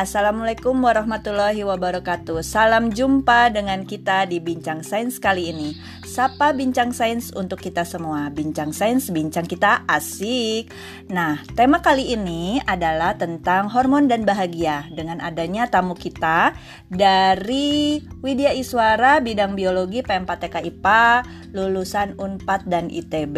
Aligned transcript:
Assalamualaikum 0.00 0.80
warahmatullahi 0.80 1.60
wabarakatuh. 1.60 2.40
Salam 2.40 2.88
jumpa 2.88 3.52
dengan 3.52 3.84
kita 3.84 4.24
di 4.24 4.40
Bincang 4.40 4.80
Sains 4.80 5.20
kali 5.20 5.52
ini 5.52 5.76
Sapa 6.10 6.50
Bincang 6.50 6.90
Sains 6.90 7.30
untuk 7.38 7.62
kita 7.62 7.86
semua. 7.86 8.34
Bincang 8.34 8.74
Sains, 8.74 9.14
bincang 9.14 9.46
kita 9.46 9.86
asik. 9.86 10.66
Nah, 11.06 11.38
tema 11.54 11.78
kali 11.78 12.18
ini 12.18 12.58
adalah 12.66 13.14
tentang 13.14 13.70
hormon 13.70 14.10
dan 14.10 14.26
bahagia. 14.26 14.90
Dengan 14.90 15.22
adanya 15.22 15.70
tamu 15.70 15.94
kita 15.94 16.50
dari 16.90 18.02
Widya 18.26 18.58
Iswara 18.58 19.22
Bidang 19.22 19.54
Biologi 19.54 20.02
PM4TK 20.02 20.66
IPA 20.66 21.22
Lulusan 21.54 22.18
UNPAD 22.18 22.66
dan 22.66 22.90
ITB 22.90 23.36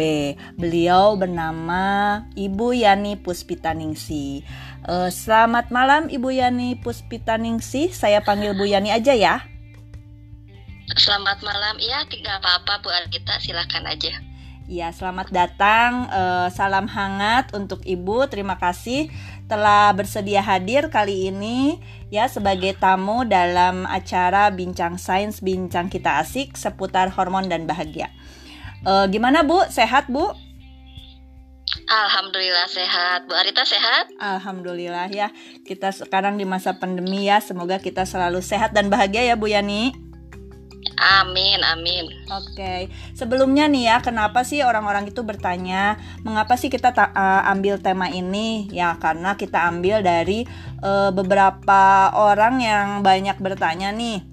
Beliau 0.57 1.13
bernama 1.13 2.25
Ibu 2.33 2.73
Yani 2.73 3.21
Puspitaningsi 3.21 4.41
Uh, 4.83 5.07
selamat 5.07 5.71
malam 5.71 6.11
Ibu 6.11 6.43
Yani 6.43 6.75
Puspitaningsih. 6.83 7.95
Saya 7.95 8.19
panggil 8.19 8.51
Bu 8.51 8.67
Yani 8.67 8.91
aja 8.91 9.15
ya. 9.15 9.52
Selamat 11.03 11.43
malam. 11.43 11.75
Iya, 11.83 12.07
tidak 12.07 12.39
apa-apa 12.39 12.79
Bu 12.79 12.87
Alita, 12.87 13.35
silakan 13.43 13.91
aja. 13.91 14.23
Ya, 14.71 14.87
selamat 14.95 15.35
datang. 15.35 16.07
Uh, 16.07 16.47
salam 16.47 16.87
hangat 16.87 17.51
untuk 17.51 17.83
Ibu. 17.83 18.31
Terima 18.31 18.55
kasih 18.55 19.11
telah 19.51 19.91
bersedia 19.91 20.39
hadir 20.39 20.87
kali 20.87 21.27
ini 21.27 21.83
ya 22.07 22.31
sebagai 22.31 22.71
tamu 22.79 23.27
dalam 23.27 23.83
acara 23.83 24.47
Bincang 24.55 24.95
Sains 24.95 25.43
Bincang 25.43 25.91
Kita 25.91 26.23
Asik 26.23 26.55
seputar 26.55 27.11
hormon 27.11 27.51
dan 27.51 27.67
bahagia. 27.67 28.07
Uh, 28.87 29.03
gimana 29.11 29.43
Bu? 29.43 29.59
Sehat 29.67 30.07
Bu? 30.07 30.31
Alhamdulillah 31.91 32.71
sehat. 32.71 33.27
Bu 33.27 33.35
Arita 33.35 33.67
sehat? 33.67 34.07
Alhamdulillah 34.23 35.11
ya. 35.11 35.35
Kita 35.67 35.91
sekarang 35.91 36.39
di 36.39 36.47
masa 36.47 36.79
pandemi 36.79 37.27
ya. 37.27 37.43
Semoga 37.43 37.83
kita 37.83 38.07
selalu 38.07 38.39
sehat 38.39 38.71
dan 38.71 38.87
bahagia 38.87 39.27
ya 39.27 39.35
Bu 39.35 39.51
Yani. 39.51 40.02
Amin, 40.93 41.59
amin. 41.63 42.05
Oke, 42.31 42.87
sebelumnya 43.15 43.67
nih 43.67 43.83
ya, 43.91 43.97
kenapa 43.99 44.47
sih 44.47 44.63
orang-orang 44.63 45.09
itu 45.09 45.19
bertanya, 45.23 45.99
mengapa 46.23 46.55
sih 46.55 46.71
kita 46.71 46.95
uh, 46.95 47.43
ambil 47.51 47.79
tema 47.79 48.07
ini? 48.07 48.71
Ya, 48.71 48.95
karena 48.99 49.35
kita 49.35 49.67
ambil 49.67 49.99
dari 50.03 50.47
uh, 50.83 51.11
beberapa 51.11 52.11
orang 52.15 52.63
yang 52.63 52.87
banyak 53.03 53.35
bertanya 53.39 53.91
nih, 53.91 54.23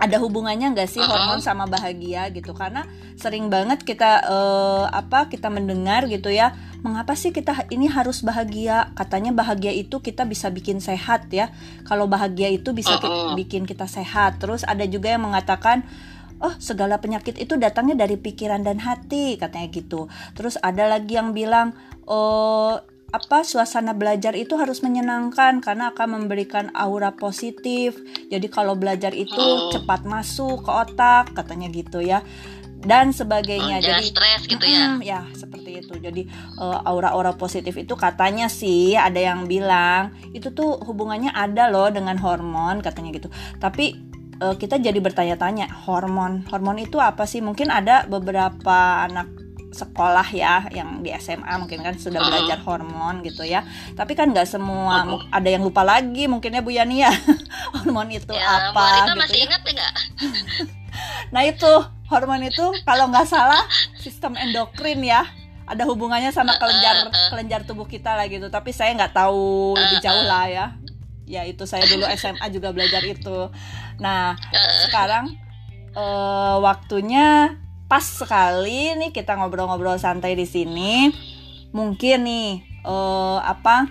ada 0.00 0.16
hubungannya 0.16 0.72
nggak 0.72 0.88
sih 0.88 0.98
uh 0.98 1.04
-huh. 1.04 1.12
hormon 1.12 1.44
sama 1.44 1.68
bahagia 1.68 2.32
gitu? 2.32 2.56
Karena 2.56 2.88
sering 3.20 3.52
banget 3.52 3.84
kita 3.84 4.24
uh, 4.24 4.88
apa 4.88 5.28
kita 5.28 5.52
mendengar 5.52 6.08
gitu 6.08 6.32
ya 6.32 6.56
mengapa 6.80 7.12
sih 7.12 7.30
kita 7.30 7.68
ini 7.68 7.86
harus 7.86 8.24
bahagia? 8.24 8.96
Katanya 8.96 9.36
bahagia 9.36 9.76
itu 9.76 10.00
kita 10.00 10.24
bisa 10.24 10.48
bikin 10.48 10.80
sehat 10.80 11.28
ya. 11.28 11.52
Kalau 11.84 12.08
bahagia 12.08 12.48
itu 12.48 12.72
bisa 12.72 12.96
kita, 12.96 13.36
bikin 13.36 13.68
kita 13.68 13.84
sehat. 13.84 14.40
Terus 14.40 14.64
ada 14.64 14.88
juga 14.88 15.12
yang 15.12 15.28
mengatakan 15.28 15.84
oh 16.40 16.56
segala 16.56 16.96
penyakit 16.96 17.36
itu 17.36 17.60
datangnya 17.60 18.00
dari 18.08 18.16
pikiran 18.16 18.64
dan 18.64 18.80
hati 18.80 19.36
katanya 19.36 19.68
gitu. 19.68 20.08
Terus 20.32 20.56
ada 20.64 20.88
lagi 20.88 21.20
yang 21.20 21.36
bilang 21.36 21.76
oh 22.08 22.80
apa 23.10 23.42
suasana 23.42 23.90
belajar 23.90 24.38
itu 24.38 24.54
harus 24.54 24.86
menyenangkan 24.86 25.58
karena 25.58 25.90
akan 25.90 26.22
memberikan 26.22 26.70
aura 26.78 27.10
positif. 27.14 27.98
Jadi 28.30 28.46
kalau 28.46 28.78
belajar 28.78 29.10
itu 29.10 29.74
cepat 29.74 30.06
masuk 30.06 30.62
ke 30.62 30.70
otak 30.70 31.34
katanya 31.34 31.66
gitu 31.70 31.98
ya 31.98 32.22
dan 32.80 33.12
sebagainya. 33.12 33.76
Oh, 33.76 33.84
jadi 33.84 34.04
stres 34.08 34.42
gitu 34.48 34.64
ya. 34.64 34.96
ya, 35.04 35.20
seperti 35.36 35.84
itu. 35.84 35.94
Jadi 36.00 36.22
uh, 36.56 36.80
aura-aura 36.88 37.36
positif 37.36 37.76
itu 37.76 37.92
katanya 37.92 38.48
sih 38.48 38.96
ada 38.96 39.20
yang 39.20 39.44
bilang 39.44 40.16
itu 40.32 40.48
tuh 40.52 40.80
hubungannya 40.80 41.28
ada 41.32 41.68
loh 41.68 41.92
dengan 41.92 42.16
hormon 42.16 42.80
katanya 42.80 43.12
gitu. 43.12 43.28
Tapi 43.60 44.00
uh, 44.40 44.56
kita 44.56 44.80
jadi 44.80 44.96
bertanya-tanya, 44.96 45.68
hormon. 45.84 46.48
Hormon 46.48 46.80
itu 46.80 46.96
apa 46.96 47.28
sih? 47.28 47.44
Mungkin 47.44 47.68
ada 47.68 48.08
beberapa 48.08 49.04
anak 49.04 49.49
sekolah 49.70 50.26
ya 50.34 50.66
yang 50.74 50.98
di 51.00 51.14
SMA 51.14 51.54
mungkin 51.62 51.86
kan 51.86 51.94
sudah 51.94 52.18
belajar 52.18 52.58
hormon 52.66 53.22
gitu 53.22 53.46
ya. 53.46 53.62
Tapi 53.94 54.18
kan 54.18 54.34
nggak 54.34 54.46
semua 54.46 55.06
uh 55.06 55.22
ada 55.30 55.46
yang 55.46 55.62
lupa 55.62 55.86
lagi 55.86 56.26
mungkinnya 56.26 56.60
Bu 56.60 56.74
Yani 56.74 57.06
ya. 57.06 57.12
Hormon 57.76 58.10
itu 58.10 58.34
ya, 58.34 58.72
apa 58.72 58.82
gitu 58.98 59.12
masih 59.14 59.38
ya. 59.38 59.44
ingat 59.46 59.62
enggak 59.62 59.94
nah 61.34 61.46
itu 61.46 61.70
hormon 62.10 62.42
itu 62.42 62.66
kalau 62.82 63.06
nggak 63.08 63.26
salah 63.30 63.62
sistem 63.96 64.34
endokrin 64.34 65.00
ya. 65.06 65.22
Ada 65.70 65.86
hubungannya 65.86 66.34
sama 66.34 66.58
kelenjar 66.58 67.14
kelenjar 67.30 67.62
tubuh 67.62 67.86
kita 67.86 68.18
lah 68.18 68.26
gitu. 68.26 68.50
Tapi 68.50 68.74
saya 68.74 68.90
nggak 68.98 69.14
tahu 69.14 69.78
lebih 69.78 70.02
jauh 70.02 70.24
lah 70.26 70.50
ya. 70.50 70.66
Ya 71.30 71.46
itu 71.46 71.62
saya 71.62 71.86
dulu 71.86 72.10
SMA 72.18 72.46
juga 72.50 72.74
belajar 72.74 73.06
itu. 73.06 73.54
Nah 74.02 74.34
sekarang 74.90 75.38
uh, 75.94 76.58
waktunya 76.58 77.54
pas 77.90 78.06
sekali 78.06 78.94
nih 78.94 79.10
kita 79.10 79.34
ngobrol-ngobrol 79.34 79.98
santai 79.98 80.38
di 80.38 80.46
sini 80.46 81.10
mungkin 81.74 82.22
nih 82.22 82.50
uh, 82.86 83.42
apa 83.42 83.90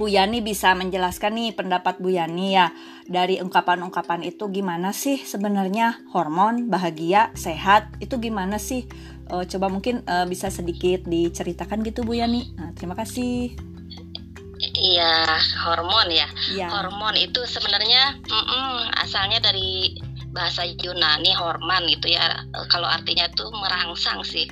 Bu 0.00 0.08
Yani 0.08 0.40
bisa 0.40 0.72
menjelaskan 0.72 1.36
nih 1.36 1.52
pendapat 1.52 2.00
Bu 2.00 2.08
Yani 2.08 2.56
ya 2.56 2.72
dari 3.04 3.36
ungkapan-ungkapan 3.44 4.24
itu 4.24 4.48
gimana 4.48 4.96
sih 4.96 5.20
sebenarnya 5.20 6.00
hormon 6.16 6.72
bahagia 6.72 7.28
sehat 7.36 7.92
itu 8.00 8.16
gimana 8.16 8.56
sih? 8.56 8.88
Uh, 9.28 9.44
coba 9.44 9.68
mungkin 9.68 10.00
uh, 10.08 10.24
bisa 10.24 10.48
sedikit 10.48 11.04
diceritakan 11.04 11.84
gitu 11.84 12.00
Bu 12.08 12.16
Yani. 12.16 12.48
Nah, 12.56 12.72
terima 12.72 12.96
kasih. 12.96 13.52
Iya 14.60 15.36
hormon 15.68 16.08
ya. 16.08 16.28
ya 16.56 16.72
hormon 16.72 17.20
itu 17.20 17.44
sebenarnya 17.44 18.16
mm 18.24 18.44
-mm, 18.48 18.76
asalnya 19.04 19.44
dari 19.44 20.00
bahasa 20.30 20.66
Yunani 20.66 21.34
hormon 21.34 21.86
gitu 21.90 22.14
ya. 22.14 22.42
Kalau 22.70 22.86
artinya 22.86 23.26
tuh 23.34 23.50
merangsang 23.50 24.22
sih. 24.22 24.46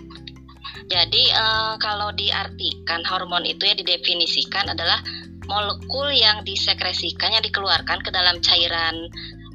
Jadi 0.88 1.28
uh, 1.36 1.76
kalau 1.80 2.14
diartikan 2.16 3.04
hormon 3.04 3.44
itu 3.44 3.66
ya 3.68 3.76
didefinisikan 3.76 4.72
adalah 4.72 5.00
molekul 5.48 6.12
yang 6.12 6.44
disekresikan 6.44 7.32
yang 7.32 7.44
dikeluarkan 7.44 8.04
ke 8.04 8.10
dalam 8.12 8.40
cairan 8.44 9.08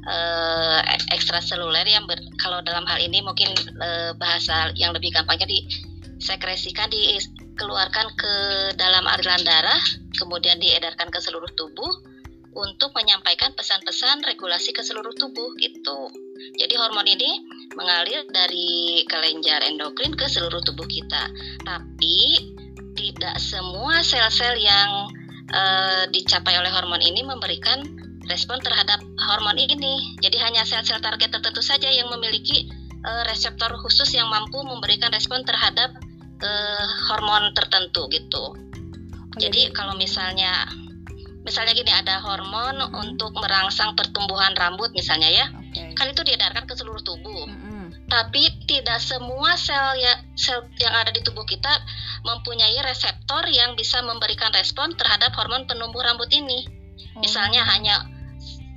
uh, 0.06 0.78
ekstraseluler 1.14 1.86
yang 1.86 2.04
ber, 2.06 2.18
kalau 2.38 2.60
dalam 2.62 2.82
hal 2.86 2.98
ini 2.98 3.22
mungkin 3.22 3.50
uh, 3.78 4.12
bahasa 4.18 4.74
yang 4.74 4.90
lebih 4.94 5.14
gampangnya 5.14 5.46
disekresikan 5.46 6.90
dikeluarkan 6.90 8.06
ke 8.18 8.34
dalam 8.74 9.06
aliran 9.06 9.42
darah 9.46 9.80
kemudian 10.18 10.58
diedarkan 10.58 11.10
ke 11.10 11.18
seluruh 11.22 11.50
tubuh 11.54 12.13
untuk 12.54 12.94
menyampaikan 12.94 13.52
pesan-pesan 13.58 14.22
regulasi 14.22 14.70
ke 14.70 14.82
seluruh 14.86 15.12
tubuh 15.18 15.54
gitu. 15.58 16.10
Jadi 16.54 16.74
hormon 16.78 17.06
ini 17.06 17.42
mengalir 17.74 18.26
dari 18.30 19.02
kelenjar 19.10 19.66
endokrin 19.66 20.14
ke 20.14 20.30
seluruh 20.30 20.62
tubuh 20.62 20.86
kita. 20.86 21.30
Tapi 21.66 22.18
tidak 22.94 23.36
semua 23.42 24.00
sel-sel 24.06 24.54
yang 24.58 25.10
uh, 25.50 26.06
dicapai 26.14 26.54
oleh 26.54 26.70
hormon 26.70 27.02
ini 27.02 27.26
memberikan 27.26 27.82
respon 28.30 28.62
terhadap 28.62 29.02
hormon 29.18 29.58
ini. 29.58 30.16
Jadi 30.22 30.38
hanya 30.38 30.62
sel-sel 30.62 31.02
target 31.02 31.34
tertentu 31.34 31.60
saja 31.60 31.90
yang 31.90 32.06
memiliki 32.08 32.70
uh, 33.02 33.22
reseptor 33.26 33.74
khusus 33.82 34.14
yang 34.14 34.30
mampu 34.30 34.62
memberikan 34.62 35.10
respon 35.10 35.42
terhadap 35.42 35.90
uh, 36.40 36.86
hormon 37.10 37.50
tertentu 37.52 38.06
gitu. 38.14 38.54
Jadi 39.34 39.74
kalau 39.74 39.98
misalnya 39.98 40.70
misalnya 41.44 41.76
gini 41.76 41.92
ada 41.92 42.18
hormon 42.24 42.80
hmm. 42.80 43.02
untuk 43.04 43.36
merangsang 43.36 43.92
pertumbuhan 43.94 44.56
rambut 44.56 44.90
misalnya 44.96 45.28
ya, 45.28 45.46
okay. 45.52 45.92
kan 45.94 46.10
itu 46.10 46.24
diedarkan 46.24 46.64
ke 46.64 46.74
seluruh 46.74 47.04
tubuh. 47.04 47.46
Hmm 47.46 47.74
tapi 48.04 48.46
tidak 48.68 49.00
semua 49.00 49.56
sel 49.56 49.96
ya 49.96 50.20
sel 50.36 50.68
yang 50.78 50.92
ada 50.92 51.10
di 51.10 51.24
tubuh 51.24 51.42
kita 51.48 51.72
mempunyai 52.22 52.76
reseptor 52.84 53.48
yang 53.48 53.74
bisa 53.74 54.04
memberikan 54.04 54.52
respon 54.52 54.92
terhadap 54.94 55.32
hormon 55.34 55.64
penumbuh 55.64 56.04
rambut 56.04 56.28
ini. 56.30 56.68
Oh. 57.16 57.20
Misalnya 57.24 57.64
hanya 57.64 58.06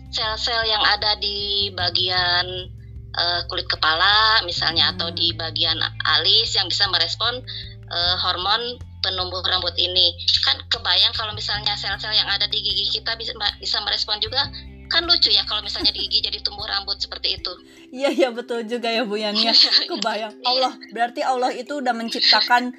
sel-sel 0.10 0.64
yang 0.66 0.82
ada 0.82 1.20
di 1.20 1.70
bagian 1.76 2.72
uh, 3.14 3.42
kulit 3.52 3.68
kepala 3.68 4.42
misalnya 4.48 4.90
hmm. 4.90 4.94
atau 4.98 5.08
di 5.12 5.36
bagian 5.36 5.78
alis 6.08 6.56
yang 6.56 6.72
bisa 6.72 6.88
merespon 6.88 7.44
uh, 7.92 8.16
hormon 8.24 8.80
penumbuh 9.08 9.40
rambut 9.48 9.72
ini. 9.80 10.12
Kan 10.44 10.60
kebayang 10.68 11.16
kalau 11.16 11.32
misalnya 11.32 11.80
sel-sel 11.80 12.12
yang 12.12 12.28
ada 12.28 12.52
di 12.52 12.60
gigi 12.60 13.00
kita 13.00 13.16
bisa 13.16 13.32
bisa 13.64 13.80
merespon 13.88 14.20
juga 14.20 14.52
kan 14.88 15.04
lucu 15.04 15.30
ya 15.32 15.44
kalau 15.44 15.60
misalnya 15.60 15.92
di 15.92 16.08
gigi 16.08 16.24
jadi 16.24 16.40
tumbuh 16.44 16.64
rambut 16.68 17.00
seperti 17.00 17.40
itu. 17.40 17.52
Iya 17.92 18.10
iya 18.12 18.30
betul 18.32 18.64
juga 18.68 18.92
ya 18.92 19.04
Bu 19.04 19.20
Yani 19.20 19.48
ya. 19.48 19.54
Kebayang. 19.92 20.34
Allah 20.44 20.74
berarti 20.92 21.22
Allah 21.24 21.52
itu 21.56 21.80
udah 21.80 21.94
menciptakan 21.96 22.76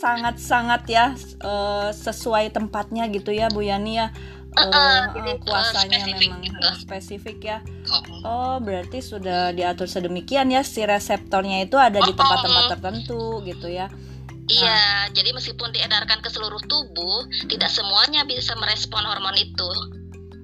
sangat-sangat 0.00 0.82
ya 0.88 1.04
uh, 1.44 1.88
sesuai 1.92 2.52
tempatnya 2.52 3.08
gitu 3.12 3.32
ya 3.32 3.52
Bu 3.52 3.64
Yani 3.64 4.00
ya. 4.00 4.08
Uh, 4.52 4.68
uh, 4.68 5.04
uh, 5.16 5.36
kuasanya 5.48 6.04
uh, 6.04 6.12
memang 6.12 6.44
gitu. 6.44 6.68
spesifik 6.84 7.38
ya. 7.40 7.58
Oh, 8.20 8.60
berarti 8.60 9.00
sudah 9.00 9.48
diatur 9.56 9.88
sedemikian 9.88 10.52
ya 10.52 10.60
si 10.60 10.84
reseptornya 10.84 11.64
itu 11.64 11.80
ada 11.80 11.96
di 12.04 12.12
tempat-tempat 12.12 12.76
tertentu 12.76 13.40
gitu 13.48 13.72
ya. 13.72 13.88
Iya, 14.52 14.68
nah. 14.68 15.00
jadi 15.16 15.30
meskipun 15.32 15.72
diedarkan 15.72 16.20
ke 16.20 16.28
seluruh 16.28 16.60
tubuh, 16.68 17.24
tidak 17.48 17.72
semuanya 17.72 18.28
bisa 18.28 18.52
merespon 18.58 19.04
hormon 19.04 19.36
itu. 19.40 19.70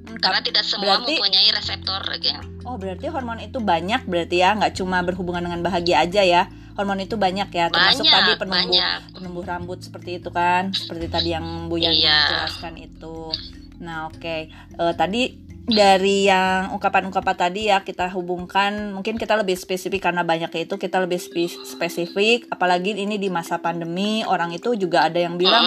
karena 0.09 0.41
tidak 0.41 0.65
semua 0.65 0.99
berarti, 0.99 1.21
mempunyai 1.21 1.49
reseptor 1.53 2.01
ya. 2.25 2.41
Oh, 2.65 2.81
berarti 2.81 3.13
hormon 3.13 3.45
itu 3.45 3.61
banyak 3.61 4.09
berarti 4.09 4.41
ya, 4.41 4.57
nggak 4.57 4.81
cuma 4.81 5.05
berhubungan 5.05 5.45
dengan 5.45 5.61
bahagia 5.61 6.01
aja 6.01 6.25
ya. 6.25 6.43
Hormon 6.81 7.05
itu 7.05 7.21
banyak 7.21 7.53
ya, 7.53 7.69
termasuk 7.69 8.09
banyak, 8.09 8.15
tadi 8.17 8.33
penumbuh 8.41 8.73
banyak. 8.73 8.99
penumbuh 9.13 9.45
rambut 9.45 9.79
seperti 9.85 10.19
itu 10.19 10.33
kan, 10.33 10.73
seperti 10.73 11.13
tadi 11.13 11.37
yang 11.37 11.69
Bu 11.69 11.77
Yani 11.77 12.01
iya. 12.01 12.25
jelaskan 12.25 12.81
itu. 12.81 13.31
Nah, 13.79 14.11
oke. 14.11 14.19
Okay. 14.19 14.41
Uh, 14.81 14.91
eh, 14.91 14.95
tadi 14.97 15.23
dari 15.69 16.25
yang 16.27 16.73
ungkapan-ungkapan 16.73 17.37
tadi 17.37 17.69
ya 17.69 17.85
kita 17.85 18.09
hubungkan 18.17 18.97
mungkin 18.97 19.21
kita 19.21 19.37
lebih 19.37 19.55
spesifik 19.55 20.09
karena 20.09 20.25
banyak 20.25 20.49
itu 20.65 20.75
kita 20.81 21.05
lebih 21.05 21.21
spesifik. 21.65 22.49
Apalagi 22.49 22.97
ini 22.97 23.21
di 23.21 23.29
masa 23.29 23.61
pandemi 23.61 24.25
orang 24.25 24.57
itu 24.57 24.73
juga 24.75 25.05
ada 25.05 25.21
yang 25.21 25.37
bilang 25.37 25.65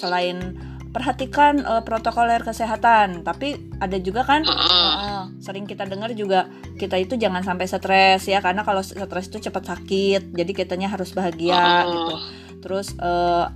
selain 0.00 0.56
perhatikan 0.92 1.64
uh, 1.64 1.84
protokoler 1.84 2.40
kesehatan. 2.40 3.24
Tapi 3.24 3.76
ada 3.80 3.96
juga 4.00 4.24
kan 4.24 4.44
uh, 4.48 5.28
sering 5.40 5.68
kita 5.68 5.84
dengar 5.84 6.16
juga 6.16 6.48
kita 6.80 6.96
itu 6.96 7.20
jangan 7.20 7.44
sampai 7.44 7.68
stres 7.68 8.24
ya 8.24 8.40
karena 8.40 8.64
kalau 8.64 8.80
stres 8.80 9.28
itu 9.28 9.38
cepat 9.48 9.76
sakit 9.76 10.32
jadi 10.32 10.52
kitanya 10.56 10.88
harus 10.88 11.12
bahagia 11.12 11.84
gitu. 11.88 12.14
Terus 12.62 12.96
uh, 13.00 13.52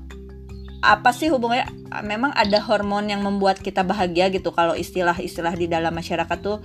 apa 0.84 1.10
sih 1.12 1.32
hubungannya 1.32 1.66
memang 2.04 2.32
ada 2.36 2.60
hormon 2.60 3.08
yang 3.08 3.24
membuat 3.24 3.60
kita 3.60 3.80
bahagia 3.82 4.28
gitu 4.28 4.52
kalau 4.52 4.76
istilah-istilah 4.76 5.54
di 5.56 5.66
dalam 5.66 5.92
masyarakat 5.92 6.38
tuh 6.40 6.60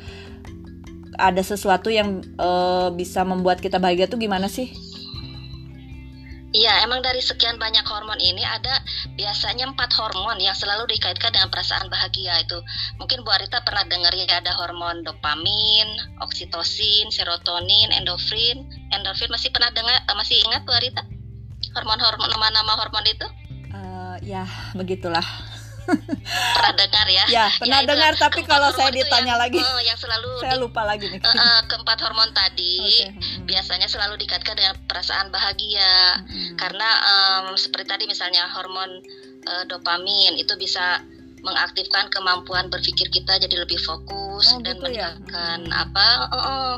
ada 1.16 1.42
sesuatu 1.44 1.92
yang 1.94 2.24
uh, 2.40 2.90
bisa 2.92 3.22
membuat 3.22 3.62
kita 3.62 3.78
bahagia 3.78 4.10
tuh 4.10 4.20
gimana 4.20 4.50
sih 4.50 4.74
Iya, 6.52 6.84
emang 6.84 7.00
dari 7.00 7.24
sekian 7.24 7.56
banyak 7.56 7.88
hormon 7.88 8.20
ini 8.20 8.44
ada 8.44 8.84
biasanya 9.16 9.72
empat 9.72 9.96
hormon 9.96 10.36
yang 10.36 10.52
selalu 10.52 10.84
dikaitkan 10.92 11.32
dengan 11.32 11.48
perasaan 11.48 11.88
bahagia 11.88 12.44
itu. 12.44 12.60
Mungkin 13.00 13.24
Bu 13.24 13.32
Arita 13.32 13.64
pernah 13.64 13.88
dengar 13.88 14.12
ya 14.12 14.28
ada 14.28 14.52
hormon 14.60 15.00
dopamin, 15.08 15.88
oksitosin, 16.20 17.08
serotonin, 17.08 17.96
endorfin. 17.96 18.68
Endorfin 18.92 19.32
masih 19.32 19.48
pernah 19.56 19.72
dengar? 19.72 20.04
Eh, 20.04 20.16
masih 20.20 20.44
ingat 20.44 20.68
Bu 20.68 20.76
Arita? 20.76 21.08
Hormon-hormon 21.72 22.28
nama-nama 22.28 22.76
hormon 22.84 23.08
itu? 23.08 23.41
Ya, 24.22 24.46
begitulah 24.78 25.26
pernah 25.92 26.74
dengar 26.78 27.08
ya? 27.10 27.26
Ya, 27.28 27.46
pernah 27.58 27.82
ya, 27.84 27.88
dengar 27.88 28.14
tapi 28.16 28.42
kalau 28.46 28.70
saya 28.74 28.92
ditanya 28.94 29.36
yang, 29.36 29.42
lagi 29.42 29.60
oh, 29.60 29.82
yang 29.82 29.98
selalu 29.98 30.30
saya 30.40 30.56
lupa 30.60 30.82
lagi 30.86 31.10
nih. 31.10 31.22
Uh, 31.22 31.30
uh, 31.30 31.60
keempat 31.68 31.98
hormon 32.06 32.30
tadi 32.32 32.80
okay. 32.86 33.10
hmm. 33.12 33.44
biasanya 33.50 33.88
selalu 33.90 34.22
dikaitkan 34.22 34.56
dengan 34.56 34.76
perasaan 34.86 35.34
bahagia. 35.34 36.22
Hmm. 36.22 36.56
Karena 36.56 36.90
um, 37.02 37.46
seperti 37.58 37.88
tadi 37.90 38.04
misalnya 38.08 38.48
hormon 38.52 39.02
uh, 39.48 39.64
dopamin 39.68 40.38
itu 40.38 40.54
bisa 40.56 41.02
mengaktifkan 41.42 42.06
kemampuan 42.14 42.70
berpikir 42.70 43.10
kita 43.10 43.42
jadi 43.42 43.66
lebih 43.66 43.82
fokus 43.82 44.54
oh, 44.54 44.62
dan 44.62 44.78
gitu 44.78 44.94
ya? 44.94 45.18
meningkatkan 45.18 45.60
ya? 45.66 45.72
hmm. 45.74 45.84
apa? 45.90 46.08
Uh, 46.30 46.38
uh, 46.38 46.74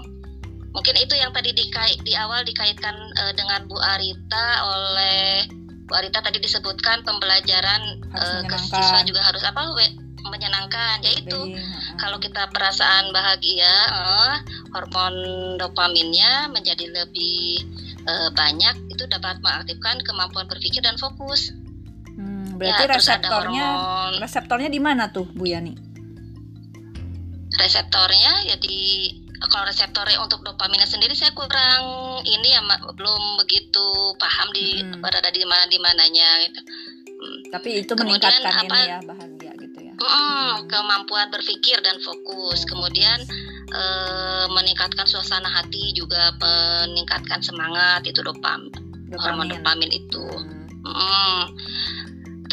mungkin 0.74 0.96
itu 0.98 1.14
yang 1.20 1.30
tadi 1.36 1.54
dikait 1.54 2.00
di 2.02 2.16
awal 2.16 2.42
dikaitkan 2.48 2.96
uh, 3.20 3.34
dengan 3.36 3.68
Bu 3.68 3.78
Arita 3.78 4.48
oleh 4.64 5.63
Bu 5.84 5.92
Arita 6.00 6.24
tadi 6.24 6.40
disebutkan 6.40 7.04
pembelajaran 7.04 7.82
uh, 8.16 8.42
ke 8.48 8.56
siswa 8.56 9.04
juga 9.04 9.22
harus 9.28 9.44
apa 9.44 9.76
we, 9.76 9.86
menyenangkan 10.24 11.04
yaitu 11.04 11.60
kalau 12.00 12.18
kita 12.18 12.48
perasaan 12.50 13.12
bahagia 13.12 13.74
uh, 13.92 14.36
hormon 14.72 15.16
dopaminnya 15.60 16.48
menjadi 16.48 16.88
lebih 16.88 17.68
uh, 18.08 18.32
banyak 18.32 18.76
itu 18.88 19.04
dapat 19.12 19.44
mengaktifkan 19.44 20.00
kemampuan 20.08 20.48
berpikir 20.48 20.80
dan 20.80 20.96
fokus. 20.96 21.52
Hmm, 22.14 22.56
berarti 22.56 22.84
ya, 22.88 22.90
reseptornya 22.96 23.68
hormon, 23.68 24.14
reseptornya 24.24 24.70
di 24.72 24.80
mana 24.80 25.12
tuh 25.12 25.28
Bu 25.28 25.44
Yani? 25.44 25.74
Reseptornya 27.54 28.50
ya 28.50 28.56
di 28.58 29.12
kalau 29.52 29.66
reseptornya 29.68 30.20
untuk 30.24 30.44
dopaminnya 30.46 30.88
sendiri 30.88 31.12
saya 31.16 31.36
kurang 31.36 31.82
ini 32.24 32.56
ya 32.56 32.62
belum 32.96 33.24
begitu 33.44 34.16
paham 34.16 34.48
di 34.56 34.80
hmm. 34.80 35.04
berada 35.04 35.30
di 35.32 35.44
mana 35.44 35.66
di 35.68 35.78
mananya 35.80 36.30
gitu. 36.48 36.62
Hmm. 37.24 37.40
Tapi 37.52 37.70
itu 37.84 37.94
Kemudian, 37.96 38.20
meningkatkan 38.20 38.54
apa, 38.54 38.76
ini 38.76 38.92
ya 38.92 39.00
bahagia 39.04 39.52
gitu 39.56 39.80
ya. 39.80 39.94
Mm, 39.96 40.04
hmm. 40.04 40.56
kemampuan 40.68 41.28
berpikir 41.32 41.80
dan 41.80 42.00
fokus. 42.04 42.68
Kemudian 42.68 43.20
eh, 43.72 44.46
meningkatkan 44.52 45.08
suasana 45.08 45.48
hati 45.48 45.96
juga 45.96 46.36
meningkatkan 46.40 47.40
semangat 47.40 48.04
itu 48.04 48.20
dopam 48.20 48.68
dopamin. 49.12 49.20
hormon 49.20 49.48
dopamin 49.52 49.92
itu. 49.92 50.26
Hmm. 50.28 50.68
Hmm. 50.84 51.44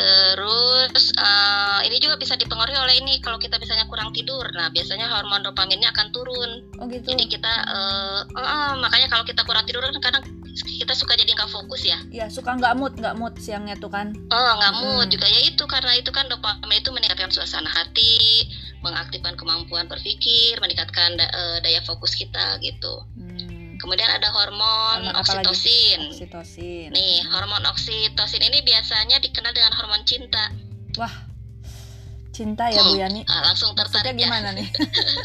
Terus 0.01 1.13
uh, 1.19 1.81
ini 1.85 1.97
juga 2.01 2.17
bisa 2.17 2.35
dipengaruhi 2.37 2.79
oleh 2.79 2.95
ini 3.01 3.21
kalau 3.21 3.37
kita 3.37 3.61
misalnya 3.61 3.87
kurang 3.87 4.11
tidur. 4.17 4.45
Nah, 4.57 4.73
biasanya 4.73 5.07
hormon 5.11 5.45
dopaminnya 5.45 5.93
akan 5.93 6.09
turun. 6.11 6.51
Oh 6.81 6.87
gitu. 6.89 7.13
Jadi 7.13 7.29
kita 7.29 7.53
uh, 7.69 8.21
uh, 8.35 8.73
makanya 8.81 9.09
kalau 9.13 9.25
kita 9.27 9.45
kurang 9.45 9.65
tidur 9.69 9.85
kan 9.85 9.97
kadang 10.01 10.25
kita 10.51 10.93
suka 10.97 11.15
jadi 11.15 11.31
nggak 11.37 11.51
fokus 11.53 11.87
ya. 11.87 11.99
Iya, 12.11 12.27
suka 12.27 12.59
nggak 12.59 12.75
mood, 12.75 12.99
nggak 12.99 13.15
mood 13.17 13.35
siangnya 13.39 13.79
tuh 13.79 13.93
kan. 13.93 14.13
Oh, 14.33 14.53
nggak 14.59 14.75
mood 14.83 15.07
hmm. 15.09 15.15
juga 15.15 15.27
ya 15.31 15.41
itu 15.47 15.65
karena 15.69 15.93
itu 15.95 16.11
kan 16.11 16.27
dopamin 16.27 16.83
itu 16.83 16.91
meningkatkan 16.91 17.31
suasana 17.31 17.71
hati, 17.71 18.51
mengaktifkan 18.83 19.39
kemampuan 19.39 19.87
berpikir, 19.87 20.59
meningkatkan 20.59 21.15
da 21.15 21.27
uh, 21.31 21.59
daya 21.63 21.81
fokus 21.87 22.19
kita 22.19 22.59
gitu. 22.65 23.07
Hmm. 23.15 23.60
Kemudian 23.81 24.13
ada 24.13 24.29
hormon 24.29 25.09
oksitosin. 25.17 26.13
Oksitosin. 26.13 26.93
Nih, 26.93 27.25
hormon 27.33 27.65
oksitosin 27.65 28.45
ini 28.45 28.61
biasanya 28.61 29.17
dikenal 29.25 29.57
dengan 29.57 29.73
hormon 29.73 30.05
cinta. 30.05 30.53
Wah, 31.01 31.15
cinta 32.37 32.69
ya 32.69 32.85
hmm. 32.85 32.93
Bu 32.93 33.01
Yani. 33.01 33.21
Nah, 33.25 33.41
langsung 33.49 33.73
tertarik 33.73 34.13
Maksudnya 34.13 34.21
gimana 34.21 34.49
ya. 34.53 34.59
nih? 34.61 34.69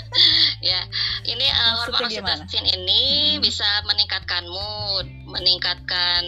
ya, 0.71 0.81
ini 1.27 1.45
uh, 1.51 1.83
hormon 1.83 2.07
oksitosin 2.07 2.63
ini 2.63 3.35
hmm. 3.35 3.43
bisa 3.43 3.67
meningkatkan 3.91 4.47
mood, 4.47 5.07
meningkatkan 5.27 6.23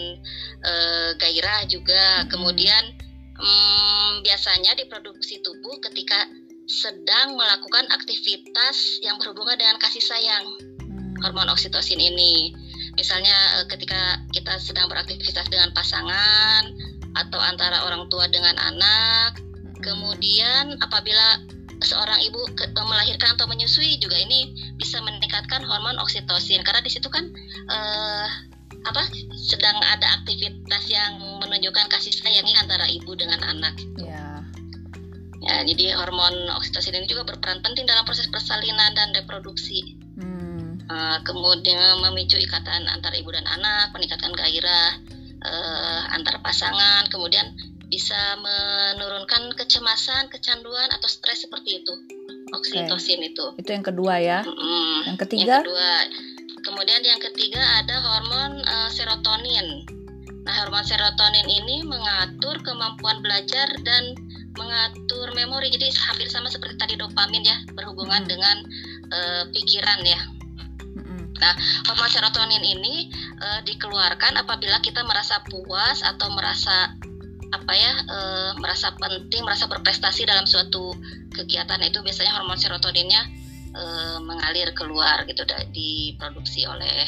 uh, 0.68 1.10
gairah 1.16 1.64
juga. 1.72 2.28
Hmm. 2.28 2.28
Kemudian 2.28 2.84
um, 3.40 4.20
biasanya 4.20 4.76
diproduksi 4.76 5.40
tubuh 5.40 5.80
ketika 5.80 6.28
sedang 6.68 7.40
melakukan 7.40 7.88
aktivitas 7.96 9.00
yang 9.00 9.16
berhubungan 9.16 9.56
dengan 9.56 9.80
kasih 9.80 10.04
sayang 10.04 10.77
hormon 11.22 11.50
oksitosin 11.52 12.00
ini. 12.02 12.54
Misalnya 12.98 13.62
eh, 13.62 13.66
ketika 13.70 14.22
kita 14.34 14.58
sedang 14.58 14.90
beraktivitas 14.90 15.48
dengan 15.50 15.74
pasangan 15.74 16.64
atau 17.18 17.40
antara 17.42 17.86
orang 17.86 18.10
tua 18.10 18.30
dengan 18.30 18.58
anak, 18.58 19.42
kemudian 19.82 20.78
apabila 20.82 21.42
seorang 21.82 22.18
ibu 22.26 22.42
ke, 22.58 22.66
eh, 22.66 22.86
melahirkan 22.86 23.38
atau 23.38 23.46
menyusui 23.46 24.02
juga 24.02 24.18
ini 24.18 24.54
bisa 24.82 24.98
meningkatkan 25.02 25.62
hormon 25.62 25.98
oksitosin 26.02 26.66
karena 26.66 26.82
di 26.82 26.90
situ 26.90 27.06
kan 27.10 27.30
uh, 27.70 28.28
apa 28.88 29.04
sedang 29.36 29.78
ada 29.84 30.22
aktivitas 30.22 30.90
yang 30.90 31.22
menunjukkan 31.42 31.86
kasih 31.92 32.14
sayangnya 32.14 32.58
antara 32.62 32.90
ibu 32.90 33.14
dengan 33.14 33.42
anak. 33.46 33.78
Ya. 34.00 34.42
Ya, 35.38 35.64
jadi 35.64 35.94
hormon 35.96 36.50
oksitosin 36.58 36.98
ini 36.98 37.06
juga 37.06 37.24
berperan 37.30 37.62
penting 37.62 37.86
dalam 37.86 38.04
proses 38.04 38.26
persalinan 38.28 38.98
dan 38.98 39.14
reproduksi. 39.14 39.96
Uh, 40.88 41.20
kemudian 41.28 42.00
memicu 42.00 42.40
ikatan 42.40 42.88
antar 42.88 43.12
ibu 43.12 43.28
dan 43.28 43.44
anak, 43.44 43.92
peningkatan 43.92 44.32
gairah 44.32 44.96
uh, 45.44 46.02
antar 46.16 46.40
pasangan, 46.40 47.04
kemudian 47.12 47.52
bisa 47.88 48.16
menurunkan 48.40 49.52
kecemasan, 49.56 50.28
kecanduan 50.28 50.88
atau 50.92 51.08
stres 51.08 51.48
seperti 51.48 51.84
itu. 51.84 51.94
Oksitosin 52.56 53.20
okay. 53.20 53.32
itu. 53.32 53.46
Itu 53.60 53.70
yang 53.72 53.84
kedua 53.84 54.20
ya. 54.20 54.40
Mm 54.44 54.56
-hmm. 54.56 54.96
Yang 55.12 55.18
ketiga? 55.28 55.56
Yang 55.60 55.68
kedua. 55.68 55.92
Kemudian 56.68 57.02
yang 57.04 57.22
ketiga 57.24 57.64
ada 57.80 57.96
hormon 58.04 58.60
uh, 58.64 58.90
serotonin. 58.92 59.88
Nah, 60.44 60.56
hormon 60.64 60.84
serotonin 60.84 61.48
ini 61.48 61.84
mengatur 61.84 62.60
kemampuan 62.64 63.24
belajar 63.24 63.68
dan 63.84 64.16
mengatur 64.56 65.32
memori. 65.36 65.72
Jadi 65.72 65.92
hampir 65.96 66.28
sama 66.28 66.52
seperti 66.52 66.76
tadi 66.76 66.94
dopamin 67.00 67.44
ya, 67.44 67.58
berhubungan 67.72 68.24
hmm. 68.24 68.32
dengan 68.32 68.58
uh, 69.12 69.44
pikiran 69.52 70.04
ya. 70.04 70.20
Nah, 71.38 71.54
hormon 71.86 72.10
serotonin 72.10 72.64
ini 72.66 73.14
uh, 73.38 73.62
dikeluarkan 73.62 74.42
apabila 74.42 74.82
kita 74.82 75.06
merasa 75.06 75.42
puas 75.46 76.02
atau 76.02 76.34
merasa 76.34 76.98
apa 77.54 77.74
ya, 77.78 77.94
uh, 78.10 78.52
merasa 78.60 78.92
penting, 78.98 79.46
merasa 79.46 79.70
berprestasi 79.72 80.28
dalam 80.28 80.44
suatu 80.44 80.92
kegiatan 81.32 81.80
itu 81.86 82.04
biasanya 82.04 82.36
hormon 82.42 82.60
serotoninnya 82.60 83.22
uh, 83.72 84.18
mengalir 84.20 84.74
keluar 84.76 85.24
gitu 85.30 85.46
diproduksi 85.72 86.68
oleh 86.68 87.06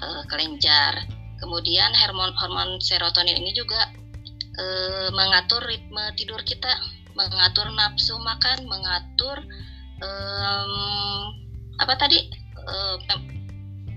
uh, 0.00 0.22
kelenjar. 0.26 1.06
Kemudian 1.38 1.94
hormon 1.94 2.34
hormon 2.34 2.82
serotonin 2.82 3.38
ini 3.38 3.54
juga 3.54 3.78
uh, 4.58 5.08
mengatur 5.14 5.62
ritme 5.62 6.10
tidur 6.18 6.42
kita, 6.42 6.72
mengatur 7.14 7.70
nafsu 7.70 8.18
makan, 8.18 8.66
mengatur 8.66 9.38
um, 10.02 11.30
apa 11.78 11.94
tadi 11.94 12.26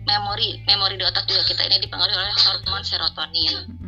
memori 0.05 0.61
memori 0.65 0.97
di 0.97 1.05
otak 1.05 1.29
juga 1.29 1.45
kita 1.45 1.61
ini 1.69 1.77
dipengaruhi 1.83 2.17
oleh 2.17 2.35
hormon 2.47 2.81
serotonin. 2.81 3.81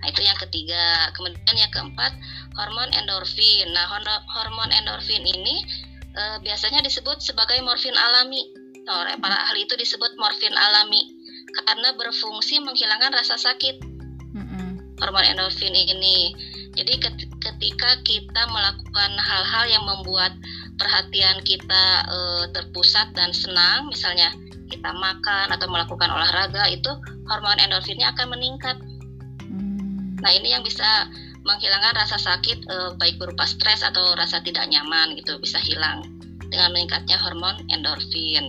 Nah 0.00 0.06
itu 0.08 0.20
yang 0.24 0.38
ketiga. 0.40 1.12
Kemudian 1.12 1.56
yang 1.56 1.72
keempat 1.72 2.12
hormon 2.56 2.90
endorfin. 2.96 3.68
Nah 3.76 3.84
hormon 4.32 4.72
endorfin 4.72 5.22
ini 5.22 5.60
uh, 6.16 6.36
biasanya 6.40 6.80
disebut 6.80 7.20
sebagai 7.20 7.60
morfin 7.60 7.94
alami. 7.94 8.48
Oleh 8.90 9.20
para 9.20 9.36
ahli 9.52 9.68
itu 9.68 9.76
disebut 9.76 10.16
morfin 10.16 10.56
alami 10.56 11.14
karena 11.68 11.92
berfungsi 11.94 12.58
menghilangkan 12.64 13.12
rasa 13.12 13.36
sakit. 13.36 13.84
Mm-hmm. 14.34 14.98
Hormon 15.04 15.24
endorfin 15.28 15.76
ini. 15.76 16.32
Jadi 16.70 16.96
ketika 17.42 17.90
kita 18.06 18.42
melakukan 18.48 19.10
hal-hal 19.18 19.64
yang 19.68 19.84
membuat 19.84 20.32
perhatian 20.80 21.42
kita 21.44 22.06
uh, 22.08 22.46
terpusat 22.56 23.12
dan 23.12 23.34
senang, 23.34 23.90
misalnya 23.90 24.32
kita 24.70 24.94
makan 24.94 25.50
atau 25.50 25.66
melakukan 25.66 26.08
olahraga, 26.08 26.70
itu 26.70 26.88
hormon 27.26 27.58
endorfinnya 27.58 28.14
akan 28.14 28.26
meningkat. 28.32 28.76
Hmm. 29.44 30.16
Nah 30.22 30.30
ini 30.30 30.54
yang 30.54 30.62
bisa 30.62 31.10
menghilangkan 31.42 31.96
rasa 31.96 32.16
sakit 32.20 32.68
uh, 32.68 32.90
baik 33.00 33.16
berupa 33.18 33.48
stres 33.48 33.80
atau 33.82 34.14
rasa 34.14 34.44
tidak 34.44 34.68
nyaman 34.68 35.16
gitu 35.16 35.40
bisa 35.40 35.56
hilang 35.60 36.04
dengan 36.52 36.70
meningkatnya 36.72 37.16
hormon 37.18 37.58
endorfin. 37.72 38.46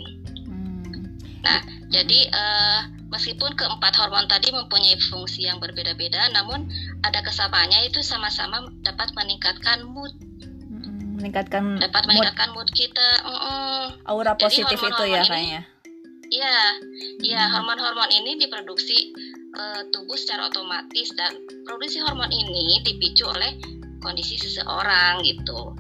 Hmm. 0.48 1.18
Nah 1.42 1.60
jadi 1.92 2.20
uh, 2.32 2.82
meskipun 3.12 3.54
keempat 3.60 3.94
hormon 4.00 4.26
tadi 4.32 4.56
mempunyai 4.56 4.96
fungsi 5.12 5.46
yang 5.46 5.60
berbeda-beda, 5.60 6.32
namun 6.32 6.72
ada 7.04 7.20
kesamaannya 7.20 7.92
itu 7.92 8.00
sama-sama 8.00 8.72
dapat 8.88 9.12
meningkatkan 9.14 9.84
mood 9.84 10.16
hmm, 10.40 11.20
meningkatkan 11.20 11.78
dapat 11.78 12.08
meningkatkan 12.08 12.56
mood, 12.56 12.72
mood 12.72 12.78
kita 12.78 13.10
mm 13.28 13.36
-mm. 13.36 13.82
aura 14.08 14.34
positif 14.40 14.80
Jadi, 14.80 14.92
itu 14.96 15.04
ya 15.12 15.22
kayaknya 15.28 15.62
Iya, 16.32 16.58
iya 17.20 17.42
hormon-hormon 17.52 18.08
ini 18.24 18.40
diproduksi 18.40 19.12
uh, 19.52 19.84
tubuh 19.92 20.16
secara 20.16 20.48
otomatis 20.48 21.12
dan 21.20 21.36
produksi 21.68 22.00
hormon 22.00 22.32
ini 22.32 22.80
dipicu 22.88 23.28
oleh 23.28 23.60
kondisi 24.00 24.40
seseorang 24.40 25.20
gitu. 25.28 25.76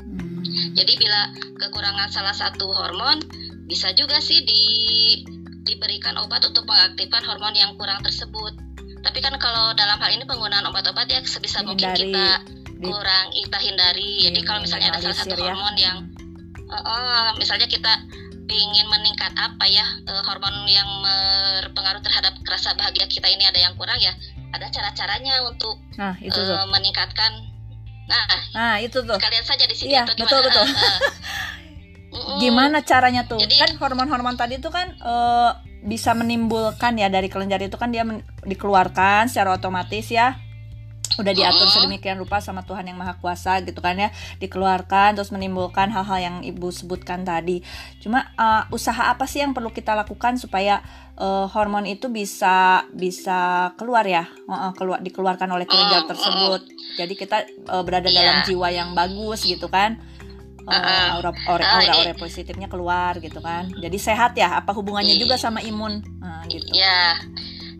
Hmm. 0.00 0.42
Jadi 0.72 0.92
bila 0.96 1.28
kekurangan 1.60 2.08
salah 2.08 2.32
satu 2.32 2.72
hormon 2.72 3.20
bisa 3.68 3.92
juga 3.92 4.16
sih 4.24 4.40
di 4.48 4.64
diberikan 5.66 6.16
obat 6.24 6.40
untuk 6.46 6.64
mengaktifkan 6.64 7.20
hormon 7.26 7.52
yang 7.52 7.76
kurang 7.76 8.00
tersebut. 8.00 8.56
Tapi 9.04 9.18
kan 9.20 9.36
kalau 9.36 9.76
dalam 9.76 10.00
hal 10.00 10.10
ini 10.14 10.24
penggunaan 10.24 10.64
obat-obat 10.66 11.06
ya 11.10 11.20
sebisa 11.26 11.60
hindari, 11.60 11.68
mungkin 11.68 11.90
kita 12.00 12.26
kurang 12.80 13.26
kita 13.34 13.58
hindari. 13.60 14.24
Jadi 14.24 14.40
kalau 14.40 14.64
misalnya 14.64 14.94
ada 14.94 15.04
salah 15.04 15.18
satu 15.20 15.36
ya. 15.36 15.52
hormon 15.52 15.76
yang 15.76 15.98
uh, 16.70 16.76
uh, 16.80 17.28
misalnya 17.36 17.68
kita 17.68 17.92
ingin 18.54 18.86
meningkat 18.86 19.34
apa 19.34 19.64
ya 19.66 19.82
uh, 20.06 20.22
hormon 20.22 20.66
yang 20.70 20.86
berpengaruh 21.02 22.02
terhadap 22.02 22.34
rasa 22.46 22.74
bahagia 22.78 23.10
kita 23.10 23.26
ini 23.26 23.42
ada 23.46 23.58
yang 23.58 23.74
kurang 23.74 23.98
ya 23.98 24.14
ada 24.54 24.70
cara-caranya 24.70 25.42
untuk 25.50 25.76
nah, 25.98 26.14
itu 26.22 26.38
uh, 26.38 26.66
meningkatkan. 26.70 27.50
Nah 28.06 28.24
nah 28.54 28.74
itu 28.78 29.02
tuh. 29.02 29.18
kalian 29.18 29.42
saja 29.42 29.66
di 29.66 29.74
sini 29.74 29.98
iya, 29.98 30.06
betul 30.06 30.40
betul. 30.46 30.64
Gimana 32.40 32.80
caranya 32.80 33.28
tuh? 33.28 33.36
Jadi, 33.36 33.60
kan 33.60 33.76
hormon-hormon 33.76 34.40
tadi 34.40 34.56
itu 34.56 34.72
kan 34.72 34.96
uh, 35.04 35.52
bisa 35.84 36.16
menimbulkan 36.16 36.96
ya 36.96 37.12
dari 37.12 37.28
kelenjar 37.28 37.60
itu 37.60 37.76
kan 37.76 37.92
dia 37.92 38.08
dikeluarkan 38.46 39.28
secara 39.28 39.52
otomatis 39.60 40.08
ya 40.08 40.45
udah 41.16 41.32
diatur 41.32 41.66
sedemikian 41.68 42.20
rupa 42.20 42.44
sama 42.44 42.62
Tuhan 42.64 42.84
yang 42.84 42.98
Maha 43.00 43.16
Kuasa 43.16 43.60
gitu 43.64 43.80
kan 43.80 43.96
ya. 43.96 44.12
Dikeluarkan 44.40 45.16
terus 45.16 45.32
menimbulkan 45.32 45.88
hal-hal 45.88 46.18
yang 46.20 46.36
ibu 46.44 46.68
sebutkan 46.68 47.24
tadi. 47.24 47.64
Cuma 48.00 48.28
uh, 48.36 48.68
usaha 48.72 49.08
apa 49.08 49.24
sih 49.24 49.40
yang 49.40 49.56
perlu 49.56 49.72
kita 49.72 49.96
lakukan 49.96 50.36
supaya 50.36 50.84
uh, 51.16 51.48
hormon 51.48 51.88
itu 51.88 52.12
bisa 52.12 52.84
bisa 52.92 53.72
keluar 53.80 54.04
ya? 54.04 54.28
Uh, 54.44 54.72
keluar 54.76 55.00
dikeluarkan 55.00 55.48
oleh 55.48 55.64
kelenjar 55.64 56.04
tersebut. 56.04 56.62
jadi 56.96 57.12
kita 57.12 57.36
uh, 57.68 57.84
berada 57.84 58.08
yeah. 58.08 58.16
dalam 58.20 58.36
jiwa 58.44 58.68
yang 58.72 58.90
bagus 58.92 59.44
gitu 59.44 59.68
kan. 59.72 60.00
Uh, 60.66 61.22
aura 61.22 61.30
aura, 61.46 61.62
aura, 61.78 61.92
aura 61.94 62.12
positifnya 62.18 62.66
keluar 62.66 63.14
gitu 63.22 63.38
kan. 63.38 63.70
Jadi 63.70 64.02
sehat 64.02 64.34
ya 64.34 64.58
apa 64.58 64.74
hubungannya 64.74 65.14
juga 65.14 65.38
sama 65.38 65.62
imun? 65.62 66.02
Uh, 66.18 66.42
gitu. 66.50 66.74
Ya 66.74 67.14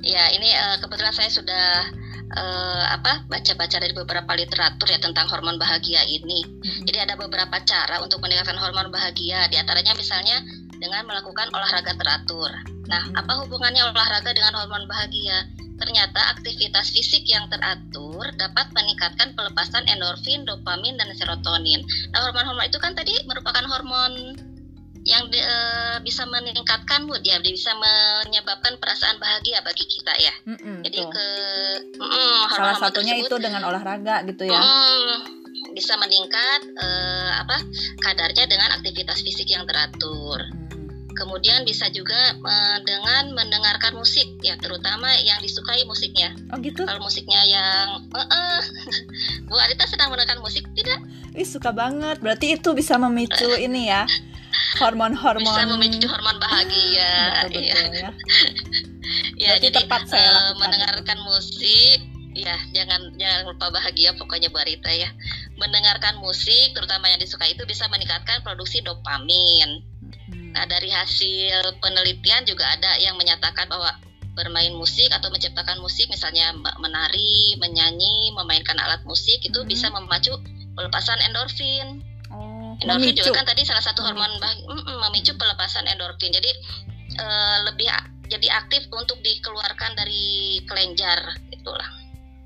ya 0.06 0.30
ini 0.30 0.54
uh, 0.54 0.78
kebetulan 0.78 1.10
saya 1.10 1.26
sudah 1.26 1.90
uh, 2.34 2.84
apa 2.90 3.28
baca-baca 3.30 3.76
dari 3.78 3.94
beberapa 3.94 4.32
literatur 4.34 4.88
ya 4.90 4.98
tentang 4.98 5.30
hormon 5.30 5.60
bahagia 5.60 6.02
ini. 6.08 6.42
Hmm. 6.42 6.82
Jadi 6.88 6.98
ada 6.98 7.14
beberapa 7.14 7.56
cara 7.62 8.02
untuk 8.02 8.18
meningkatkan 8.24 8.58
hormon 8.58 8.90
bahagia. 8.90 9.46
Di 9.46 9.56
antaranya 9.60 9.94
misalnya 9.94 10.42
dengan 10.76 11.06
melakukan 11.06 11.52
olahraga 11.54 11.94
teratur. 11.94 12.50
Nah, 12.90 13.02
hmm. 13.06 13.20
apa 13.20 13.32
hubungannya 13.46 13.82
olahraga 13.86 14.30
dengan 14.34 14.56
hormon 14.58 14.90
bahagia? 14.90 15.46
Ternyata 15.76 16.32
aktivitas 16.32 16.88
fisik 16.88 17.28
yang 17.28 17.52
teratur 17.52 18.24
dapat 18.40 18.72
meningkatkan 18.72 19.36
pelepasan 19.36 19.84
endorfin, 19.92 20.48
dopamin, 20.48 20.96
dan 20.96 21.12
serotonin. 21.12 21.84
Nah, 22.16 22.24
hormon-hormon 22.24 22.64
itu 22.64 22.80
kan 22.80 22.96
tadi 22.96 23.12
merupakan 23.28 23.60
hormon 23.68 24.40
yang 25.06 25.30
de, 25.30 25.38
uh, 25.38 26.02
bisa 26.02 26.26
meningkatkan 26.26 27.06
mood 27.06 27.22
ya, 27.22 27.38
bisa 27.38 27.70
menyebabkan 27.78 28.74
perasaan 28.82 29.22
bahagia 29.22 29.62
bagi 29.62 29.86
kita 29.86 30.12
ya. 30.18 30.34
Mm-mm, 30.50 30.82
Jadi 30.82 30.98
ke 30.98 31.26
mm, 31.94 32.42
salah 32.50 32.74
satunya 32.74 33.14
tersebut, 33.14 33.38
itu 33.38 33.46
dengan 33.46 33.62
olahraga 33.70 34.26
gitu 34.26 34.50
ya. 34.50 34.58
Mm, 34.58 35.14
bisa 35.78 35.94
meningkat 36.02 36.60
uh, 36.82 37.38
apa 37.38 37.62
kadarnya 38.02 38.50
dengan 38.50 38.74
aktivitas 38.74 39.22
fisik 39.22 39.46
yang 39.46 39.62
teratur. 39.70 40.42
Kemudian 41.16 41.64
bisa 41.64 41.86
juga 41.94 42.36
uh, 42.42 42.78
dengan 42.82 43.30
mendengarkan 43.32 43.94
musik 43.94 44.26
ya, 44.42 44.58
terutama 44.58 45.14
yang 45.22 45.38
disukai 45.38 45.86
musiknya. 45.86 46.34
Oh 46.50 46.58
gitu. 46.58 46.82
Kalau 46.82 47.00
musiknya 47.00 47.46
yang 47.46 48.10
uh, 48.10 48.20
uh, 48.20 48.60
Bu 49.48 49.54
Arita 49.54 49.86
sedang 49.86 50.10
mendengarkan 50.10 50.42
musik 50.42 50.66
tidak? 50.74 50.98
Ih 51.38 51.46
suka 51.46 51.70
banget. 51.70 52.18
Berarti 52.18 52.58
itu 52.58 52.74
bisa 52.74 52.98
memicu 52.98 53.54
ini 53.70 53.86
ya 53.86 54.02
hormon-hormon 54.80 55.44
bisa 55.44 55.64
memicu 55.68 56.06
hormon 56.08 56.36
bahagia 56.38 57.12
betul, 57.46 57.62
betul, 57.62 57.64
ya. 57.64 57.78
ya. 57.96 58.10
ya 59.36 59.52
jadi 59.58 59.68
tepat 59.82 60.08
saya 60.10 60.30
uh, 60.30 60.52
mendengarkan 60.60 61.18
musik 61.24 61.98
ya 62.36 62.56
jangan 62.76 63.16
jangan 63.16 63.48
lupa 63.48 63.72
bahagia 63.72 64.12
pokoknya 64.12 64.52
Bu 64.52 64.60
Arita 64.60 64.92
ya 64.92 65.08
mendengarkan 65.56 66.20
musik 66.20 66.76
terutama 66.76 67.08
yang 67.08 67.16
disukai 67.16 67.56
itu 67.56 67.64
bisa 67.64 67.88
meningkatkan 67.88 68.44
produksi 68.44 68.84
dopamin 68.84 69.80
hmm. 70.28 70.52
nah 70.52 70.68
dari 70.68 70.92
hasil 70.92 71.80
penelitian 71.80 72.44
juga 72.44 72.68
ada 72.68 73.00
yang 73.00 73.16
menyatakan 73.16 73.64
bahwa 73.72 73.88
bermain 74.36 74.76
musik 74.76 75.08
atau 75.08 75.32
menciptakan 75.32 75.80
musik 75.80 76.12
misalnya 76.12 76.52
menari 76.76 77.56
menyanyi 77.56 78.36
memainkan 78.36 78.76
alat 78.76 79.00
musik 79.08 79.40
itu 79.40 79.64
hmm. 79.64 79.68
bisa 79.72 79.88
memacu 79.88 80.36
pelepasan 80.76 81.16
endorfin 81.24 82.04
endorfin 82.82 83.12
memicu. 83.12 83.24
juga 83.28 83.40
kan 83.40 83.46
tadi 83.48 83.62
salah 83.64 83.84
satu 83.84 84.04
hormon 84.04 84.28
memicu 85.08 85.32
pelepasan 85.36 85.88
endorfin 85.88 86.32
jadi 86.32 86.50
uh, 87.20 87.56
lebih 87.70 87.88
jadi 88.26 88.48
aktif 88.58 88.90
untuk 88.90 89.18
dikeluarkan 89.22 89.94
dari 89.94 90.60
kelenjar 90.66 91.40
itulah 91.54 91.88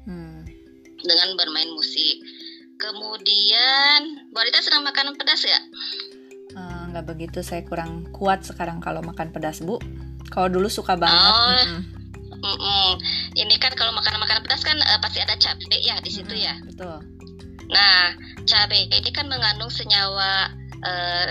hmm. 0.07 0.45
dengan 1.03 1.29
bermain 1.35 1.71
musik 1.75 2.21
kemudian 2.81 4.31
Bu 4.33 4.41
Rita 4.41 4.61
sedang 4.63 4.87
makan 4.87 5.17
pedas 5.17 5.43
ya 5.45 5.61
uh, 6.57 6.83
nggak 6.95 7.05
begitu 7.09 7.41
saya 7.43 7.65
kurang 7.67 8.09
kuat 8.15 8.47
sekarang 8.47 8.79
kalau 8.79 9.03
makan 9.03 9.33
pedas 9.35 9.61
bu 9.65 9.81
kalau 10.31 10.47
dulu 10.47 10.71
suka 10.71 10.95
banget 10.95 11.35
oh. 11.35 11.65
mm 11.67 11.67
-mm. 11.67 12.01
Mm 12.41 12.57
-mm. 12.57 12.91
Ini 13.37 13.55
kan 13.61 13.77
kalau 13.77 13.93
makanan-makanan 13.93 14.49
pedas 14.49 14.65
kan 14.65 14.81
uh, 14.81 14.97
pasti 15.05 15.21
ada 15.21 15.37
cabai 15.37 15.77
ya 15.85 16.01
di 16.01 16.09
situ 16.09 16.33
mm 16.33 16.41
-hmm. 16.41 16.49
ya. 16.49 16.55
Betul. 16.73 17.20
Nah, 17.71 18.15
cabai 18.45 18.91
ini 18.91 19.11
kan 19.15 19.31
mengandung 19.31 19.71
senyawa 19.71 20.51
uh, 20.83 21.31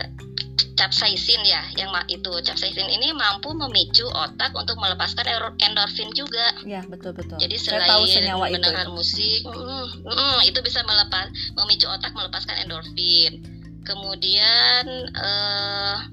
capsaicin 0.80 1.44
ya, 1.44 1.60
yang 1.76 1.92
itu 2.08 2.32
capsaicin 2.40 2.88
ini 2.88 3.12
mampu 3.12 3.52
memicu 3.52 4.08
otak 4.08 4.56
untuk 4.56 4.80
melepaskan 4.80 5.28
endorfin 5.60 6.08
juga. 6.16 6.56
Ya 6.64 6.80
betul 6.88 7.12
betul. 7.12 7.36
Jadi 7.36 7.56
selain 7.60 7.92
tahu 7.92 8.08
senyawa 8.08 8.48
mendengar 8.48 8.88
itu. 8.88 8.96
musik, 8.96 9.42
mm, 9.44 10.08
mm, 10.08 10.40
itu 10.48 10.60
bisa 10.64 10.80
melepas 10.88 11.28
memicu 11.60 11.92
otak 11.92 12.16
melepaskan 12.16 12.64
endorfin. 12.64 13.44
Kemudian 13.84 15.12
uh, 15.20 16.08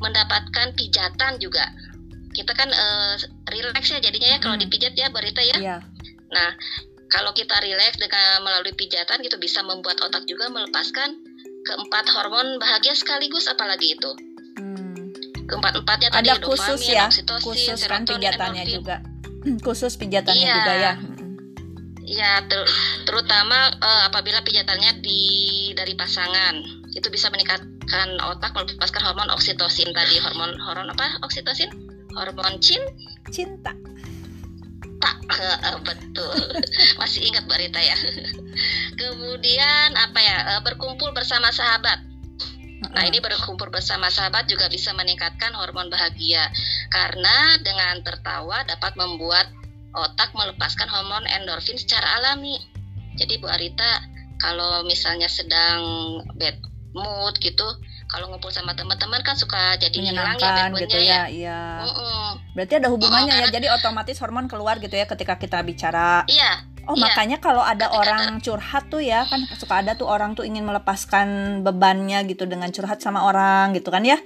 mendapatkan 0.00 0.72
pijatan 0.72 1.36
juga. 1.36 1.68
Kita 2.32 2.56
kan 2.56 2.72
uh, 2.72 3.20
relax 3.52 3.92
ya 3.92 4.00
jadinya 4.00 4.32
ya 4.32 4.38
kalau 4.40 4.56
dipijat 4.56 4.96
ya 4.96 5.12
berita 5.12 5.44
ya. 5.44 5.56
Iya. 5.60 5.76
Nah, 6.30 6.50
kalau 7.10 7.34
kita 7.34 7.58
rileks 7.58 7.98
dengan 7.98 8.46
melalui 8.46 8.72
pijatan 8.72 9.18
gitu 9.20 9.36
bisa 9.36 9.60
membuat 9.66 9.98
otak 10.00 10.24
juga 10.30 10.46
melepaskan 10.48 11.18
keempat 11.66 12.06
hormon 12.14 12.56
bahagia 12.62 12.94
sekaligus 12.94 13.50
apalagi 13.50 13.98
itu. 13.98 14.10
Hmm. 14.56 15.10
Keempat 15.50 15.82
empatnya 15.82 16.08
tadi 16.14 16.30
ada 16.30 16.38
khusus 16.38 16.78
dopamin, 16.78 16.94
ya, 16.94 17.04
oksitosin, 17.10 17.44
khusus 17.44 17.80
kan 17.90 18.02
pijatannya 18.06 18.62
endorfin. 18.62 18.78
juga. 18.78 18.96
khusus 19.66 19.92
pijatannya 19.98 20.46
iya. 20.46 20.56
juga 20.62 20.74
ya. 20.78 20.92
Iya, 22.10 22.32
ter 22.50 22.60
terutama 23.06 23.70
uh, 23.78 24.02
apabila 24.10 24.42
pijatannya 24.42 24.98
di 24.98 25.22
dari 25.78 25.94
pasangan 25.94 26.58
itu 26.90 27.06
bisa 27.06 27.30
meningkatkan 27.30 28.18
otak 28.18 28.50
melepaskan 28.50 29.02
hormon 29.06 29.30
oksitosin 29.30 29.94
tadi 29.94 30.18
hormon 30.18 30.58
hormon 30.58 30.90
apa 30.90 31.22
oksitosin 31.22 31.70
hormon 32.18 32.58
cin 32.58 32.82
cinta 33.30 33.70
tak 35.00 35.16
betul. 35.88 36.36
Masih 37.00 37.26
ingat 37.26 37.48
Mbak 37.48 37.58
Rita 37.58 37.80
ya. 37.80 37.96
Kemudian 39.00 39.96
apa 39.96 40.18
ya 40.20 40.36
eh, 40.56 40.62
berkumpul 40.62 41.10
bersama 41.16 41.48
sahabat. 41.50 42.06
Nah, 42.90 43.04
ini 43.06 43.20
berkumpul 43.20 43.68
bersama 43.68 44.08
sahabat 44.08 44.48
juga 44.48 44.66
bisa 44.72 44.92
meningkatkan 44.96 45.52
hormon 45.56 45.88
bahagia. 45.92 46.48
Karena 46.92 47.60
dengan 47.60 48.00
tertawa 48.04 48.64
dapat 48.64 48.96
membuat 48.96 49.48
otak 49.94 50.32
melepaskan 50.32 50.88
hormon 50.88 51.24
endorfin 51.28 51.76
secara 51.76 52.20
alami. 52.20 52.56
Jadi 53.20 53.36
Bu 53.36 53.46
Arita, 53.52 54.00
kalau 54.40 54.82
misalnya 54.88 55.28
sedang 55.28 55.82
bad 56.40 56.56
mood 56.96 57.36
gitu, 57.38 57.68
kalau 58.10 58.26
ngumpul 58.26 58.50
sama 58.50 58.74
teman-teman 58.74 59.22
kan 59.22 59.38
suka 59.38 59.78
jadi 59.78 59.94
hilang 59.94 60.34
ya 60.34 60.66
gitu 60.74 60.98
ya. 60.98 61.06
ya. 61.06 61.22
Iya. 61.30 61.60
Mm 61.86 61.92
-mm. 61.94 62.26
Berarti 62.58 62.74
ada 62.82 62.88
hubungannya 62.90 63.30
mm 63.30 63.38
-mm, 63.38 63.50
ya. 63.50 63.54
Jadi 63.54 63.66
otomatis 63.70 64.18
hormon 64.18 64.50
keluar 64.50 64.82
gitu 64.82 64.98
ya 64.98 65.06
ketika 65.06 65.38
kita 65.38 65.62
bicara. 65.62 66.26
Iya. 66.26 66.66
Oh 66.90 66.98
iya. 66.98 67.06
makanya 67.06 67.38
kalau 67.38 67.62
ada 67.62 67.86
Ketika 67.86 68.00
orang 68.02 68.22
ter... 68.42 68.50
curhat 68.50 68.84
tuh 68.90 68.98
ya 69.04 69.22
kan 69.28 69.38
suka 69.54 69.78
ada 69.78 69.94
tuh 69.94 70.10
orang 70.10 70.34
tuh 70.34 70.42
ingin 70.42 70.66
melepaskan 70.66 71.60
bebannya 71.62 72.26
gitu 72.26 72.50
dengan 72.50 72.66
curhat 72.74 72.98
sama 72.98 73.22
orang 73.30 73.76
gitu 73.78 73.94
kan 73.94 74.02
ya 74.02 74.18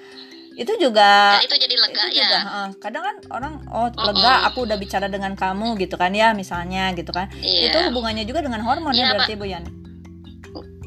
itu 0.54 0.70
juga 0.78 1.42
Dan 1.42 1.50
itu 1.50 1.56
jadi 1.66 1.76
lega 1.76 2.04
itu 2.08 2.22
ya 2.22 2.30
juga, 2.30 2.40
uh, 2.46 2.68
kadang 2.78 3.02
kan 3.02 3.16
orang 3.34 3.52
oh 3.74 3.90
lega 3.90 4.46
aku 4.46 4.70
udah 4.70 4.78
bicara 4.78 5.10
dengan 5.10 5.34
kamu 5.34 5.74
gitu 5.82 5.98
kan 5.98 6.14
ya 6.14 6.30
misalnya 6.30 6.94
gitu 6.94 7.10
kan 7.10 7.26
iya. 7.42 7.74
itu 7.74 7.78
hubungannya 7.90 8.22
juga 8.22 8.40
dengan 8.46 8.62
hormon 8.62 8.94
ya, 8.94 9.10
ya 9.10 9.18
berarti 9.18 9.34
Bu 9.34 9.44
Yani 9.50 9.66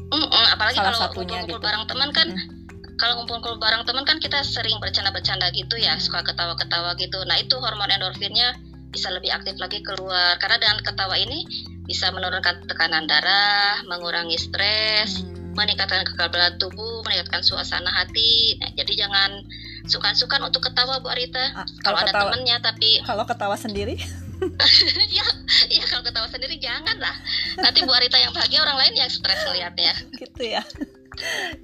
mm 0.08 0.24
-mm, 0.24 0.44
apalagi 0.56 0.80
Salah 0.80 0.88
kalau 0.88 0.98
satunya 1.04 1.44
-kumpul 1.44 1.60
gitu. 1.60 1.66
bareng 1.68 1.84
teman 1.84 2.10
kan 2.16 2.26
mm. 2.32 2.57
Kalau 2.98 3.22
ngumpul-ngumpul 3.22 3.62
bareng 3.62 3.86
teman 3.86 4.04
kan 4.04 4.18
kita 4.18 4.42
sering 4.42 4.76
bercanda-bercanda 4.82 5.54
gitu 5.54 5.78
ya 5.78 5.96
suka 6.02 6.26
ketawa-ketawa 6.26 6.98
gitu 6.98 7.22
nah 7.24 7.38
itu 7.38 7.54
hormon 7.56 7.88
endorfinnya 7.88 8.58
bisa 8.90 9.08
lebih 9.14 9.30
aktif 9.30 9.54
lagi 9.62 9.80
keluar 9.86 10.36
karena 10.42 10.58
dengan 10.58 10.78
ketawa 10.82 11.14
ini 11.14 11.46
bisa 11.88 12.12
menurunkan 12.12 12.68
tekanan 12.68 13.08
darah, 13.08 13.80
mengurangi 13.88 14.36
stres, 14.36 15.24
hmm. 15.24 15.56
meningkatkan 15.56 16.04
kekebalan 16.04 16.60
tubuh, 16.60 17.00
meningkatkan 17.08 17.40
suasana 17.40 17.88
hati. 17.88 18.60
Nah, 18.60 18.68
jadi 18.76 19.08
jangan 19.08 19.40
sukan-sukan 19.88 20.52
untuk 20.52 20.68
ketawa 20.68 21.00
Bu 21.00 21.08
Arita. 21.08 21.40
Ah, 21.56 21.64
kalau, 21.80 21.96
kalau 21.96 21.98
ada 22.04 22.12
temennya 22.12 22.60
tapi 22.60 23.00
kalau 23.08 23.24
ketawa 23.24 23.56
sendiri 23.56 23.96
ya, 25.16 25.26
ya 25.72 25.84
kalau 25.88 26.04
ketawa 26.04 26.28
sendiri 26.28 26.60
jangan 26.60 27.00
lah. 27.00 27.16
Nanti 27.56 27.80
Bu 27.88 27.90
Arita 27.96 28.20
yang 28.20 28.36
bahagia 28.36 28.60
orang 28.68 28.84
lain 28.84 28.94
yang 29.00 29.08
stres 29.08 29.48
lihatnya. 29.48 29.96
Gitu 30.12 30.44
ya 30.44 30.60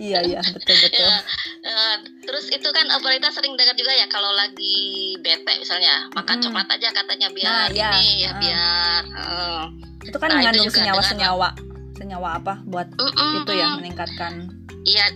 iya 0.01 0.21
iya 0.25 0.41
betul 0.55 0.77
betul 0.79 1.07
ya, 1.07 1.21
uh, 1.69 1.97
terus 2.25 2.47
itu 2.51 2.69
kan 2.71 2.87
operator 2.95 3.31
sering 3.31 3.55
dengar 3.55 3.75
juga 3.79 3.93
ya 3.95 4.07
kalau 4.11 4.31
lagi 4.35 5.17
bete 5.21 5.55
misalnya 5.61 6.11
makan 6.15 6.39
hmm. 6.41 6.45
coklat 6.49 6.69
aja 6.75 6.89
katanya 6.93 7.29
biar 7.31 7.51
nah, 7.51 7.67
iya. 7.71 7.91
ini 7.99 8.11
ya 8.25 8.31
uh. 8.31 8.39
biar 8.41 9.03
uh, 9.15 9.65
itu 10.05 10.17
kan 10.21 10.29
nah, 10.31 10.39
mengandung 10.41 10.71
senyawa 10.71 11.03
senyawa 11.03 11.49
senyawa 11.95 12.29
apa 12.43 12.55
buat 12.69 12.89
mm 12.91 13.11
-mm. 13.15 13.35
itu 13.47 13.53
ya 13.55 13.69
meningkatkan 13.79 14.33
iya 14.85 15.07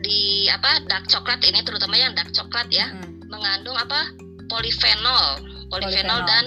di 0.00 0.46
apa 0.48 0.86
dark 0.86 1.10
coklat 1.10 1.42
ini 1.44 1.60
terutama 1.66 1.98
yang 1.98 2.14
dark 2.14 2.30
coklat 2.32 2.70
ya 2.70 2.88
mm. 2.94 3.28
mengandung 3.28 3.76
apa 3.76 4.08
polifenol 4.48 5.42
polifenol, 5.68 5.68
polifenol. 5.68 6.20
dan 6.24 6.44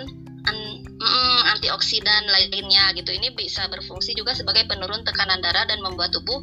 an, 0.49 0.57
mm, 0.81 1.39
antioksidan 1.57 2.23
lainnya 2.31 2.95
gitu 2.97 3.11
ini 3.13 3.29
bisa 3.37 3.69
berfungsi 3.69 4.17
juga 4.17 4.33
sebagai 4.33 4.65
penurun 4.65 5.05
tekanan 5.05 5.43
darah 5.43 5.67
dan 5.69 5.83
membuat 5.83 6.09
tubuh 6.15 6.41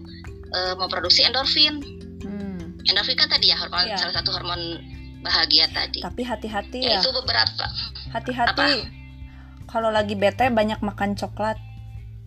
uh, 0.53 0.75
memproduksi 0.77 1.25
endorfin. 1.25 1.81
Hmm. 2.25 2.79
Endorfin 2.87 3.17
kan 3.17 3.29
tadi 3.29 3.53
ya 3.53 3.57
hormon 3.59 3.89
ya. 3.89 3.97
salah 3.99 4.15
satu 4.21 4.31
hormon 4.33 4.81
bahagia 5.21 5.67
tadi. 5.71 6.01
Tapi 6.01 6.23
hati-hati 6.23 6.81
ya. 6.85 7.01
Itu 7.01 7.11
beberapa. 7.13 7.67
Hati-hati. 8.15 8.89
Kalau 9.69 9.93
lagi 9.93 10.17
bete 10.17 10.49
banyak 10.49 10.81
makan 10.81 11.13
coklat, 11.19 11.61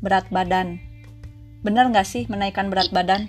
berat 0.03 0.29
badan. 0.29 0.77
Bener 1.65 1.89
nggak 1.89 2.05
sih 2.05 2.25
menaikkan 2.29 2.69
berat 2.69 2.89
I 2.89 2.93
badan? 2.93 3.21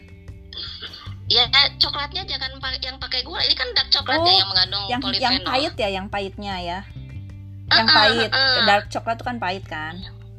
Ya 1.32 1.48
coklatnya 1.80 2.28
jangan 2.28 2.60
yang 2.84 3.00
pakai 3.00 3.24
gula. 3.24 3.40
Ini 3.40 3.56
kan 3.56 3.68
dark 3.72 3.88
coklat 3.88 4.20
oh, 4.20 4.26
ya 4.28 4.34
yang 4.36 4.48
mengandung 4.52 4.84
yang, 4.88 5.00
polifenol. 5.00 5.32
Yang 5.32 5.38
pahit 5.48 5.74
ya, 5.80 5.88
yang 5.88 6.06
pahitnya 6.12 6.54
ya. 6.60 6.78
Yang 7.72 7.86
uh, 7.88 7.92
uh, 7.92 7.96
pahit. 7.96 8.30
Uh, 8.32 8.36
uh. 8.36 8.64
Dark 8.68 8.84
coklat 8.92 9.16
itu 9.16 9.24
kan 9.24 9.36
pahit 9.40 9.64
kan. 9.64 9.94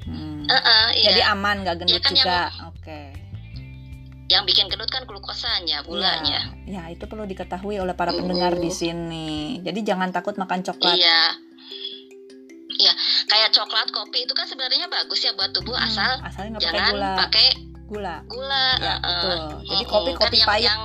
Hmm. 0.06 0.46
Uh, 0.46 0.54
uh, 0.54 0.86
iya. 0.94 1.08
Jadi 1.10 1.22
aman 1.26 1.56
nggak 1.66 1.76
gendut 1.82 1.98
ya 1.98 2.02
kan 2.04 2.14
juga. 2.14 2.42
Oke. 2.46 2.63
Yang 4.34 4.44
bikin 4.50 4.66
gendut 4.66 4.90
kan 4.90 5.06
glukosanya, 5.06 5.86
gulanya. 5.86 6.58
Ya, 6.66 6.90
ya 6.90 6.98
itu 6.98 7.06
perlu 7.06 7.30
diketahui 7.30 7.78
oleh 7.78 7.94
para 7.94 8.10
pendengar 8.10 8.58
di 8.58 8.74
sini. 8.74 9.62
Jadi 9.62 9.86
jangan 9.86 10.10
takut 10.10 10.34
makan 10.42 10.66
coklat. 10.66 10.98
Iya. 10.98 11.22
Iya, 12.74 12.94
kayak 13.30 13.54
coklat, 13.54 13.94
kopi 13.94 14.26
itu 14.26 14.34
kan 14.34 14.50
sebenarnya 14.50 14.90
bagus 14.90 15.22
ya 15.22 15.38
buat 15.38 15.54
tubuh 15.54 15.78
hmm, 15.78 15.88
asal 15.94 16.26
jangan 16.58 16.90
gula. 16.90 17.14
pakai 17.22 17.48
gula. 17.86 18.16
Gula. 18.26 18.68
Ya, 18.82 18.96
uh, 18.98 19.02
betul. 19.06 19.38
Jadi 19.70 19.84
kopi-kopi 19.86 20.38
kan 20.42 20.50
pahit. 20.50 20.66
Yang, 20.66 20.82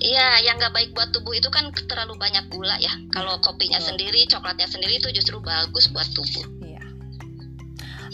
Iya, 0.00 0.48
yang 0.48 0.56
nggak 0.56 0.72
baik 0.72 0.90
buat 0.96 1.12
tubuh 1.12 1.36
itu 1.36 1.52
kan 1.52 1.68
terlalu 1.84 2.16
banyak 2.16 2.48
gula 2.48 2.80
ya. 2.80 2.88
Kalau 3.12 3.36
kopinya 3.44 3.76
oh. 3.76 3.84
sendiri, 3.84 4.24
coklatnya 4.24 4.64
sendiri 4.64 4.96
itu 4.96 5.12
justru 5.12 5.36
bagus 5.44 5.92
buat 5.92 6.08
tubuh. 6.16 6.48
Iya. 6.64 6.80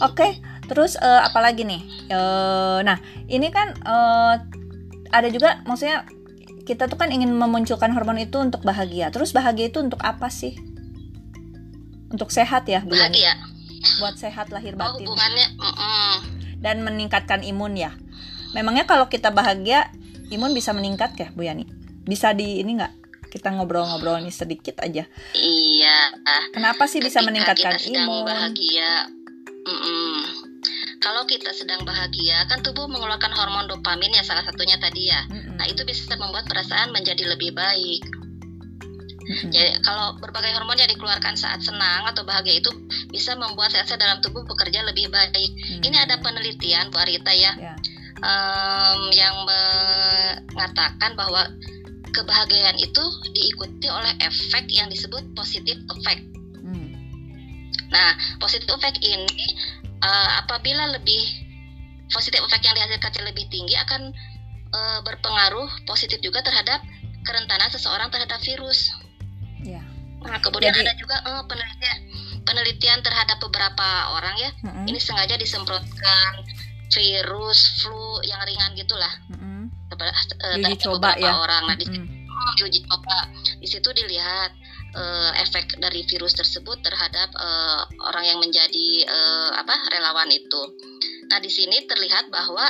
Oke, 0.03 0.19
okay. 0.19 0.31
Terus 0.67 0.99
uh, 0.99 1.23
apalagi 1.23 1.63
nih? 1.63 1.81
Uh, 2.11 2.83
nah, 2.83 2.99
ini 3.31 3.47
kan 3.49 3.71
uh, 3.87 4.35
ada 5.11 5.27
juga 5.31 5.63
maksudnya 5.63 6.03
kita 6.67 6.91
tuh 6.91 6.99
kan 6.99 7.07
ingin 7.07 7.31
memunculkan 7.31 7.95
hormon 7.95 8.19
itu 8.19 8.35
untuk 8.43 8.59
bahagia. 8.67 9.07
Terus 9.07 9.31
bahagia 9.31 9.71
itu 9.71 9.79
untuk 9.79 10.03
apa 10.03 10.27
sih? 10.27 10.59
Untuk 12.11 12.27
sehat 12.31 12.67
ya, 12.67 12.83
Bu 12.83 12.91
Bahagia. 12.91 13.39
Buat 14.03 14.19
sehat 14.19 14.51
lahir 14.51 14.75
oh, 14.75 14.79
batin. 14.79 15.07
Oh, 15.07 15.15
hubungannya 15.15 15.47
mm 15.55 15.73
-mm. 15.73 16.13
dan 16.59 16.83
meningkatkan 16.83 17.39
imun 17.47 17.79
ya. 17.79 17.95
Memangnya 18.51 18.83
kalau 18.83 19.07
kita 19.07 19.31
bahagia, 19.31 19.87
imun 20.27 20.51
bisa 20.51 20.75
meningkat 20.75 21.15
ya, 21.15 21.31
Bu 21.31 21.47
Yani? 21.47 21.63
Bisa 22.03 22.35
di 22.35 22.59
ini 22.59 22.75
nggak? 22.75 23.07
Kita 23.31 23.51
ngobrol-ngobrol 23.55 24.23
nih 24.23 24.35
sedikit 24.35 24.83
aja. 24.83 25.07
Iya. 25.35 25.97
Kenapa 26.51 26.87
sih 26.87 26.99
bisa 26.99 27.23
meningkatkan 27.23 27.79
kita 27.79 28.03
imun? 28.03 28.27
bahagia. 28.27 29.07
Mm 29.67 29.79
-mm 29.79 30.16
kalau 30.97 31.23
kita 31.29 31.53
sedang 31.53 31.85
bahagia 31.85 32.45
kan 32.49 32.61
tubuh 32.65 32.89
mengeluarkan 32.89 33.29
hormon 33.29 33.69
dopamin 33.69 34.13
ya 34.17 34.23
salah 34.25 34.43
satunya 34.43 34.77
tadi 34.81 35.09
ya. 35.09 35.21
Mm-hmm. 35.29 35.55
Nah 35.61 35.65
itu 35.69 35.81
bisa 35.85 36.17
membuat 36.17 36.49
perasaan 36.49 36.89
menjadi 36.89 37.23
lebih 37.27 37.53
baik. 37.53 38.01
Mm-hmm. 39.27 39.51
Jadi 39.51 39.71
kalau 39.83 40.17
berbagai 40.17 40.55
hormon 40.57 40.79
yang 40.79 40.89
dikeluarkan 40.89 41.35
saat 41.37 41.61
senang 41.61 42.07
atau 42.07 42.23
bahagia 42.25 42.63
itu 42.63 42.71
bisa 43.11 43.35
membuat 43.37 43.75
sel-sel 43.75 43.99
dalam 43.99 44.23
tubuh 44.23 44.41
bekerja 44.47 44.81
lebih 44.87 45.11
baik. 45.13 45.33
Mm-hmm. 45.33 45.81
Ini 45.85 45.97
ada 46.07 46.15
penelitian 46.23 46.89
Bu 46.89 46.97
Arita 46.97 47.33
ya, 47.35 47.53
yeah. 47.53 47.77
um, 48.23 49.11
yang 49.13 49.35
mengatakan 49.45 51.13
bahwa 51.13 51.45
kebahagiaan 52.09 52.81
itu 52.81 53.03
diikuti 53.37 53.85
oleh 53.93 54.17
efek 54.25 54.65
yang 54.73 54.89
disebut 54.89 55.21
positive 55.37 55.77
effect. 55.93 56.25
Mm. 56.65 56.89
Nah, 57.93 58.17
positive 58.41 58.73
effect 58.73 58.97
ini 59.05 59.53
uh, 60.01 60.29
apabila 60.45 60.89
lebih 60.93 61.23
positif 62.07 62.39
efek 62.39 62.63
yang 62.63 62.75
dihasilkan 62.77 63.11
lebih 63.27 63.45
tinggi 63.51 63.75
akan 63.75 64.15
uh, 64.71 64.99
berpengaruh 65.03 65.67
positif 65.83 66.19
juga 66.23 66.39
terhadap 66.43 66.79
kerentanan 67.27 67.67
seseorang 67.67 68.07
terhadap 68.07 68.39
virus. 68.39 68.95
Ya. 69.59 69.83
Nah, 70.23 70.39
kemudian 70.39 70.71
Jadi, 70.71 70.87
ada 70.87 70.93
juga 70.95 71.17
uh, 71.27 71.43
penelitian 71.45 71.97
penelitian 72.47 72.99
terhadap 73.03 73.37
beberapa 73.43 74.15
orang 74.15 74.35
ya. 74.39 74.51
Mm 74.63 74.69
-hmm. 74.71 74.85
Ini 74.87 74.99
sengaja 75.03 75.35
disemprotkan 75.35 76.31
virus 76.87 77.83
flu 77.83 78.23
yang 78.23 78.39
ringan 78.47 78.71
gitulah. 78.79 79.13
Mm 79.27 79.37
-hmm. 79.37 79.61
Uh, 79.97 80.77
coba 80.79 81.17
ya. 81.19 81.35
orang. 81.35 81.63
Nah, 81.67 81.75
di 81.75 81.85
mm 81.85 81.95
-hmm. 81.99 82.85
coba. 82.87 83.17
Di 83.59 83.67
situ 83.67 83.89
dilihat 83.91 84.55
uh, 84.95 85.31
efek 85.41 85.79
dari 85.81 86.05
virus 86.07 86.37
tersebut 86.37 86.79
terhadap 86.85 87.29
uh, 87.35 87.83
orang 88.07 88.25
yang 88.29 88.39
menjadi 88.39 89.07
uh, 89.07 89.51
apa 89.59 89.75
relawan 89.91 90.29
itu. 90.31 90.61
Nah, 91.27 91.43
di 91.43 91.51
sini 91.51 91.83
terlihat 91.83 92.31
bahwa 92.31 92.63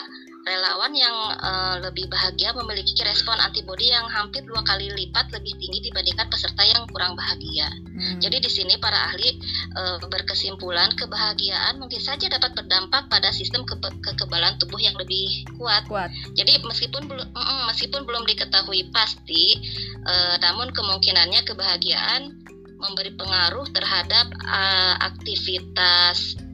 relawan 0.47 0.95
yang 0.95 1.17
uh, 1.43 1.75
lebih 1.83 2.07
bahagia 2.07 2.55
memiliki 2.55 2.95
respon 3.03 3.35
antibodi 3.43 3.91
yang 3.91 4.07
hampir 4.07 4.47
dua 4.47 4.63
kali 4.63 4.87
lipat 4.87 5.27
lebih 5.35 5.51
tinggi 5.59 5.91
dibandingkan 5.91 6.31
peserta 6.31 6.63
yang 6.63 6.87
kurang 6.87 7.19
bahagia. 7.19 7.67
Hmm. 7.67 8.23
Jadi 8.23 8.39
di 8.39 8.49
sini 8.49 8.79
para 8.79 9.11
ahli 9.11 9.35
uh, 9.75 9.99
berkesimpulan 10.07 10.95
kebahagiaan 10.95 11.75
mungkin 11.77 11.99
saja 11.99 12.31
dapat 12.31 12.55
berdampak 12.55 13.11
pada 13.11 13.35
sistem 13.35 13.67
ke 13.67 13.75
kekebalan 13.99 14.55
tubuh 14.63 14.79
yang 14.79 14.95
lebih 14.95 15.43
kuat. 15.59 15.83
kuat. 15.91 16.07
Jadi 16.39 16.63
meskipun 16.63 17.11
belum 17.11 17.27
mm, 17.35 17.61
meskipun 17.75 18.07
belum 18.07 18.23
diketahui 18.23 18.87
pasti, 18.95 19.59
uh, 20.07 20.39
namun 20.39 20.71
kemungkinannya 20.71 21.43
kebahagiaan 21.43 22.47
memberi 22.77 23.11
pengaruh 23.17 23.65
terhadap 23.73 24.29
uh, 24.45 24.95
aktivitas 25.01 26.46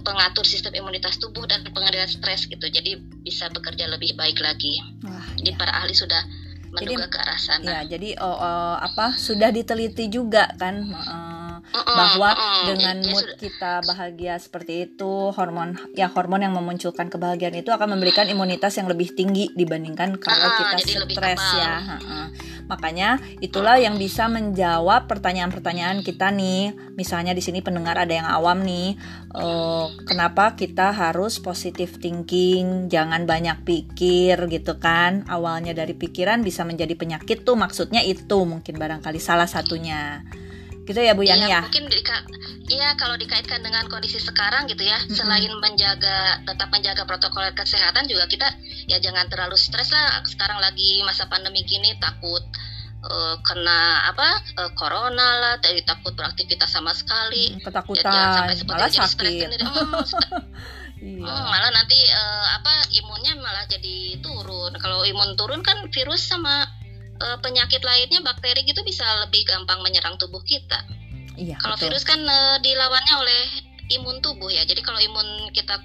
pengatur 0.00 0.48
sistem 0.48 0.72
imunitas 0.72 1.20
tubuh 1.20 1.44
dan 1.44 1.60
pengendalian 1.60 2.08
stres 2.08 2.48
gitu. 2.48 2.64
Jadi 2.64 2.96
bisa 3.20 3.52
bekerja 3.52 3.84
lebih 3.92 4.16
baik 4.16 4.40
lagi. 4.40 4.80
Wah, 5.04 5.26
jadi 5.36 5.52
ya. 5.52 5.58
para 5.60 5.72
ahli 5.84 5.92
sudah 5.92 6.22
menduga 6.72 7.04
jadi, 7.04 7.12
ke 7.12 7.18
arah 7.20 7.40
sana. 7.40 7.64
Ya, 7.68 7.80
jadi 7.84 8.16
oh, 8.24 8.36
oh, 8.36 8.74
apa 8.80 9.16
sudah 9.20 9.52
diteliti 9.52 10.08
juga 10.08 10.48
kan 10.56 10.88
uh, 10.88 11.31
bahwa 11.72 12.36
dengan 12.68 13.00
mood 13.00 13.26
kita 13.40 13.80
bahagia 13.86 14.36
seperti 14.36 14.90
itu 14.90 15.32
hormon 15.32 15.78
ya 15.96 16.12
hormon 16.12 16.44
yang 16.44 16.52
memunculkan 16.52 17.08
kebahagiaan 17.08 17.56
itu 17.56 17.72
akan 17.72 17.96
memberikan 17.96 18.28
imunitas 18.28 18.76
yang 18.76 18.88
lebih 18.90 19.16
tinggi 19.16 19.48
dibandingkan 19.56 20.20
kalau 20.20 20.48
kita 20.60 20.76
stres 21.08 21.42
ya. 21.56 21.96
makanya 22.68 23.20
itulah 23.40 23.76
yang 23.76 23.96
bisa 24.00 24.30
menjawab 24.30 25.04
pertanyaan-pertanyaan 25.10 26.00
kita 26.00 26.32
nih. 26.32 26.72
Misalnya 26.96 27.36
di 27.36 27.42
sini 27.44 27.60
pendengar 27.60 28.00
ada 28.00 28.12
yang 28.12 28.28
awam 28.28 28.64
nih 28.64 28.96
uh, 29.36 29.92
kenapa 30.04 30.54
kita 30.56 30.92
harus 30.92 31.40
positive 31.40 32.00
thinking? 32.00 32.88
Jangan 32.88 33.24
banyak 33.28 33.64
pikir 33.64 34.36
gitu 34.48 34.78
kan. 34.80 35.24
Awalnya 35.28 35.76
dari 35.76 35.92
pikiran 35.96 36.40
bisa 36.40 36.64
menjadi 36.64 36.96
penyakit 36.96 37.44
tuh 37.44 37.56
maksudnya 37.58 38.00
itu 38.04 38.44
mungkin 38.44 38.76
barangkali 38.76 39.20
salah 39.20 39.48
satunya 39.48 40.24
gitu 40.82 40.98
ya 40.98 41.12
Bu 41.14 41.22
Yani 41.22 41.46
ya, 41.46 41.58
ya? 41.58 41.60
Mungkin 41.62 41.86
iya 42.72 42.96
kalau 42.98 43.14
dikaitkan 43.14 43.62
dengan 43.62 43.86
kondisi 43.86 44.18
sekarang 44.18 44.66
gitu 44.66 44.82
ya, 44.82 44.98
mm-hmm. 44.98 45.14
selain 45.14 45.52
menjaga 45.60 46.42
tetap 46.42 46.68
menjaga 46.72 47.02
protokol 47.06 47.44
kesehatan 47.54 48.08
juga 48.08 48.26
kita 48.26 48.48
ya 48.90 48.98
jangan 48.98 49.28
terlalu 49.30 49.54
stres 49.54 49.94
lah. 49.94 50.22
Sekarang 50.26 50.58
lagi 50.58 51.04
masa 51.06 51.30
pandemi 51.30 51.62
gini 51.62 51.94
takut 52.02 52.42
uh, 53.06 53.36
kena 53.42 54.10
apa 54.10 54.28
uh, 54.58 54.70
corona 54.78 55.28
lah, 55.38 55.54
dari 55.58 55.82
takut 55.82 56.14
beraktivitas 56.14 56.70
sama 56.70 56.94
sekali. 56.94 57.54
Hmm, 57.54 57.62
ketakutan, 57.62 58.10
ya, 58.10 58.26
sampai 58.34 58.54
malah 58.66 58.90
jadi 58.90 58.98
sakit. 59.06 59.48
Stres, 59.52 59.62
oh, 59.66 60.06
iya. 61.02 61.26
Hmm, 61.26 61.46
malah 61.50 61.70
nanti 61.74 61.98
uh, 61.98 62.46
apa 62.62 62.72
imunnya 62.94 63.34
malah 63.42 63.66
jadi 63.66 64.22
turun. 64.22 64.72
Kalau 64.78 65.02
imun 65.02 65.34
turun 65.34 65.60
kan 65.66 65.90
virus 65.90 66.30
sama 66.30 66.62
uh, 67.22 67.38
penyakit 67.38 67.80
lainnya 67.86 68.20
bakteri 68.26 68.66
gitu 68.66 68.82
bisa 68.82 69.06
lebih 69.22 69.46
gampang 69.46 69.78
menyerang 69.86 70.18
tubuh 70.18 70.42
kita. 70.42 70.82
Iya. 71.38 71.56
Kalau 71.62 71.78
virus 71.78 72.02
kan 72.04 72.20
uh, 72.20 72.58
dilawannya 72.60 73.14
oleh 73.22 73.42
imun 73.98 74.18
tubuh 74.20 74.50
ya. 74.50 74.66
Jadi 74.66 74.82
kalau 74.82 74.98
imun 74.98 75.48
kita 75.54 75.78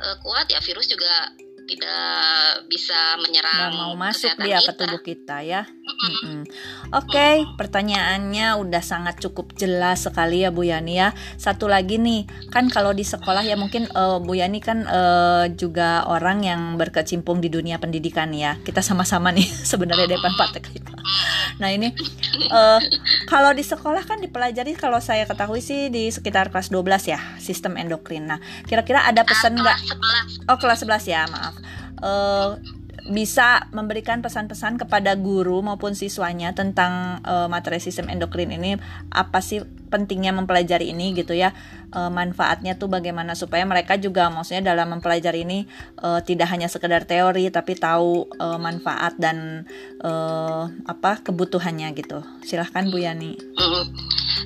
uh, 0.00 0.16
kuat 0.24 0.48
ya 0.48 0.58
virus 0.64 0.90
juga 0.90 1.32
tidak 1.68 2.64
bisa 2.72 3.20
menyerang. 3.20 3.68
Gak 3.68 3.76
mau 3.76 3.92
masuk 3.92 4.32
dia 4.40 4.58
kita. 4.58 4.72
ke 4.72 4.72
tubuh 4.80 5.00
kita 5.04 5.36
ya. 5.44 5.68
Mm 5.68 5.98
-mm. 6.00 6.40
Oke, 6.96 7.12
okay, 7.12 7.34
pertanyaannya 7.60 8.56
udah 8.56 8.80
sangat 8.80 9.20
cukup 9.20 9.52
jelas 9.52 10.08
sekali 10.08 10.42
ya 10.42 10.48
Bu 10.48 10.64
Yani 10.64 10.96
ya. 10.96 11.12
Satu 11.36 11.68
lagi 11.68 12.00
nih, 12.00 12.24
kan 12.48 12.72
kalau 12.72 12.96
di 12.96 13.04
sekolah 13.04 13.44
ya 13.44 13.60
mungkin 13.60 13.84
uh, 13.92 14.16
Bu 14.24 14.32
Yani 14.32 14.64
kan 14.64 14.88
uh, 14.88 15.44
juga 15.52 16.08
orang 16.08 16.40
yang 16.48 16.80
berkecimpung 16.80 17.44
di 17.44 17.52
dunia 17.52 17.76
pendidikan 17.76 18.32
ya. 18.32 18.56
Kita 18.64 18.80
sama-sama 18.80 19.28
nih 19.28 19.44
sebenarnya 19.70 20.16
depan 20.16 20.32
Pak 20.40 20.56
Nah 21.58 21.74
ini 21.74 21.90
uh, 22.54 22.80
kalau 23.26 23.50
di 23.50 23.66
sekolah 23.66 24.06
kan 24.06 24.22
dipelajari 24.22 24.78
kalau 24.78 25.02
saya 25.02 25.26
ketahui 25.26 25.58
sih 25.58 25.90
di 25.90 26.06
sekitar 26.08 26.54
kelas 26.54 26.70
12 26.70 27.12
ya 27.12 27.20
sistem 27.42 27.74
endokrin. 27.74 28.30
Nah 28.30 28.38
kira-kira 28.64 29.02
ada 29.04 29.26
pesan 29.26 29.58
nggak? 29.58 29.78
Oh 30.46 30.56
kelas 30.56 30.86
11 30.86 31.10
ya 31.10 31.26
maaf. 31.26 31.57
Uh, 31.98 32.58
bisa 33.08 33.72
memberikan 33.72 34.20
pesan-pesan 34.20 34.76
kepada 34.76 35.16
guru 35.16 35.64
maupun 35.64 35.96
siswanya 35.96 36.52
tentang 36.52 37.24
uh, 37.24 37.48
materi 37.48 37.80
sistem 37.80 38.12
endokrin 38.12 38.52
ini. 38.52 38.76
Apa 39.08 39.40
sih 39.40 39.64
pentingnya 39.88 40.30
mempelajari 40.36 40.92
ini 40.92 41.16
gitu 41.16 41.32
ya 41.32 41.56
uh, 41.96 42.12
manfaatnya 42.12 42.76
tuh 42.76 42.86
bagaimana 42.92 43.32
supaya 43.32 43.64
mereka 43.64 43.96
juga 43.96 44.28
maksudnya 44.28 44.72
dalam 44.72 44.92
mempelajari 44.92 45.42
ini 45.44 45.64
uh, 46.04 46.20
tidak 46.20 46.52
hanya 46.52 46.68
sekedar 46.68 47.08
teori 47.08 47.48
tapi 47.48 47.74
tahu 47.74 48.28
uh, 48.36 48.60
manfaat 48.60 49.16
dan 49.16 49.64
uh, 50.04 50.68
apa 50.84 51.24
kebutuhannya 51.24 51.88
gitu 51.96 52.20
silahkan 52.44 52.86
Bu 52.88 53.00
Yani. 53.00 53.34
Mm-hmm. 53.36 53.84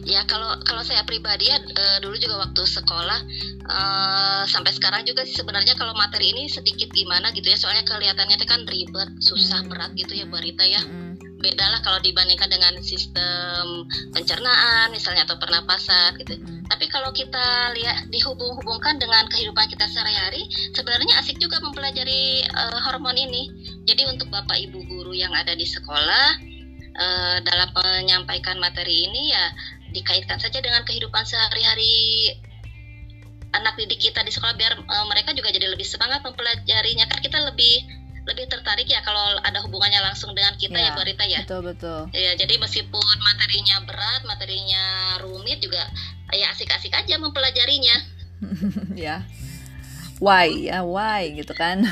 Ya 0.02 0.26
kalau 0.26 0.58
kalau 0.66 0.82
saya 0.82 1.06
pribadi 1.06 1.46
ya 1.46 1.58
uh, 1.58 1.98
dulu 2.02 2.18
juga 2.18 2.42
waktu 2.42 2.62
sekolah 2.62 3.18
uh, 3.70 4.42
sampai 4.50 4.72
sekarang 4.74 5.06
juga 5.06 5.22
sih 5.22 5.38
sebenarnya 5.38 5.78
kalau 5.78 5.94
materi 5.94 6.34
ini 6.34 6.50
sedikit 6.50 6.90
gimana 6.90 7.30
gitu 7.30 7.46
ya 7.46 7.58
soalnya 7.58 7.86
kelihatannya 7.86 8.38
itu 8.38 8.46
kan 8.48 8.66
ribet 8.66 9.10
susah 9.22 9.62
mm-hmm. 9.62 9.70
berat 9.70 9.90
gitu 9.94 10.12
ya 10.18 10.24
Bu 10.26 10.38
Rita 10.38 10.66
ya. 10.66 10.82
Mm-hmm 10.82 11.11
beda 11.42 11.66
lah 11.74 11.80
kalau 11.82 11.98
dibandingkan 11.98 12.46
dengan 12.46 12.78
sistem 12.78 13.86
pencernaan 14.14 14.94
misalnya 14.94 15.26
atau 15.26 15.36
pernapasan 15.36 16.14
gitu. 16.22 16.38
Hmm. 16.38 16.62
Tapi 16.70 16.86
kalau 16.86 17.10
kita 17.10 17.74
lihat 17.74 18.06
dihubung-hubungkan 18.14 19.02
dengan 19.02 19.26
kehidupan 19.26 19.66
kita 19.66 19.90
sehari-hari, 19.90 20.46
sebenarnya 20.72 21.18
asik 21.18 21.42
juga 21.42 21.58
mempelajari 21.58 22.46
uh, 22.46 22.78
hormon 22.86 23.18
ini. 23.18 23.50
Jadi 23.82 24.06
untuk 24.06 24.30
Bapak 24.30 24.56
Ibu 24.56 24.86
guru 24.86 25.12
yang 25.12 25.34
ada 25.34 25.52
di 25.58 25.66
sekolah 25.66 26.26
uh, 26.96 27.36
dalam 27.42 27.68
menyampaikan 27.74 28.62
materi 28.62 29.10
ini 29.10 29.34
ya 29.34 29.46
dikaitkan 29.92 30.40
saja 30.40 30.62
dengan 30.64 30.86
kehidupan 30.88 31.26
sehari-hari 31.28 32.32
anak 33.52 33.76
didik 33.76 34.00
kita 34.00 34.24
di 34.24 34.32
sekolah 34.32 34.56
biar 34.56 34.80
uh, 34.80 35.06
mereka 35.12 35.36
juga 35.36 35.52
jadi 35.52 35.68
lebih 35.68 35.84
semangat 35.84 36.24
mempelajarinya 36.24 37.04
kan 37.04 37.20
kita 37.20 37.36
lebih 37.52 37.84
lebih 38.22 38.46
tertarik 38.46 38.86
ya 38.86 39.02
kalau 39.02 39.34
ada 39.42 39.58
hubungannya 39.66 39.98
langsung 39.98 40.30
dengan 40.30 40.54
kita 40.54 40.78
ya, 40.78 40.94
ya 40.94 40.96
Bu 40.96 41.02
Rita 41.02 41.24
ya. 41.26 41.42
Betul 41.42 41.74
betul. 41.74 42.06
Ya 42.14 42.38
jadi 42.38 42.54
meskipun 42.58 43.16
materinya 43.18 43.82
berat, 43.82 44.22
materinya 44.22 45.18
rumit 45.18 45.58
juga 45.58 45.82
ya 46.30 46.54
asik-asik 46.54 46.94
aja 46.94 47.18
mempelajarinya. 47.18 47.96
ya. 49.10 49.26
Why 50.22 50.70
ya 50.70 50.86
why 50.86 51.34
gitu 51.34 51.50
kan. 51.54 51.82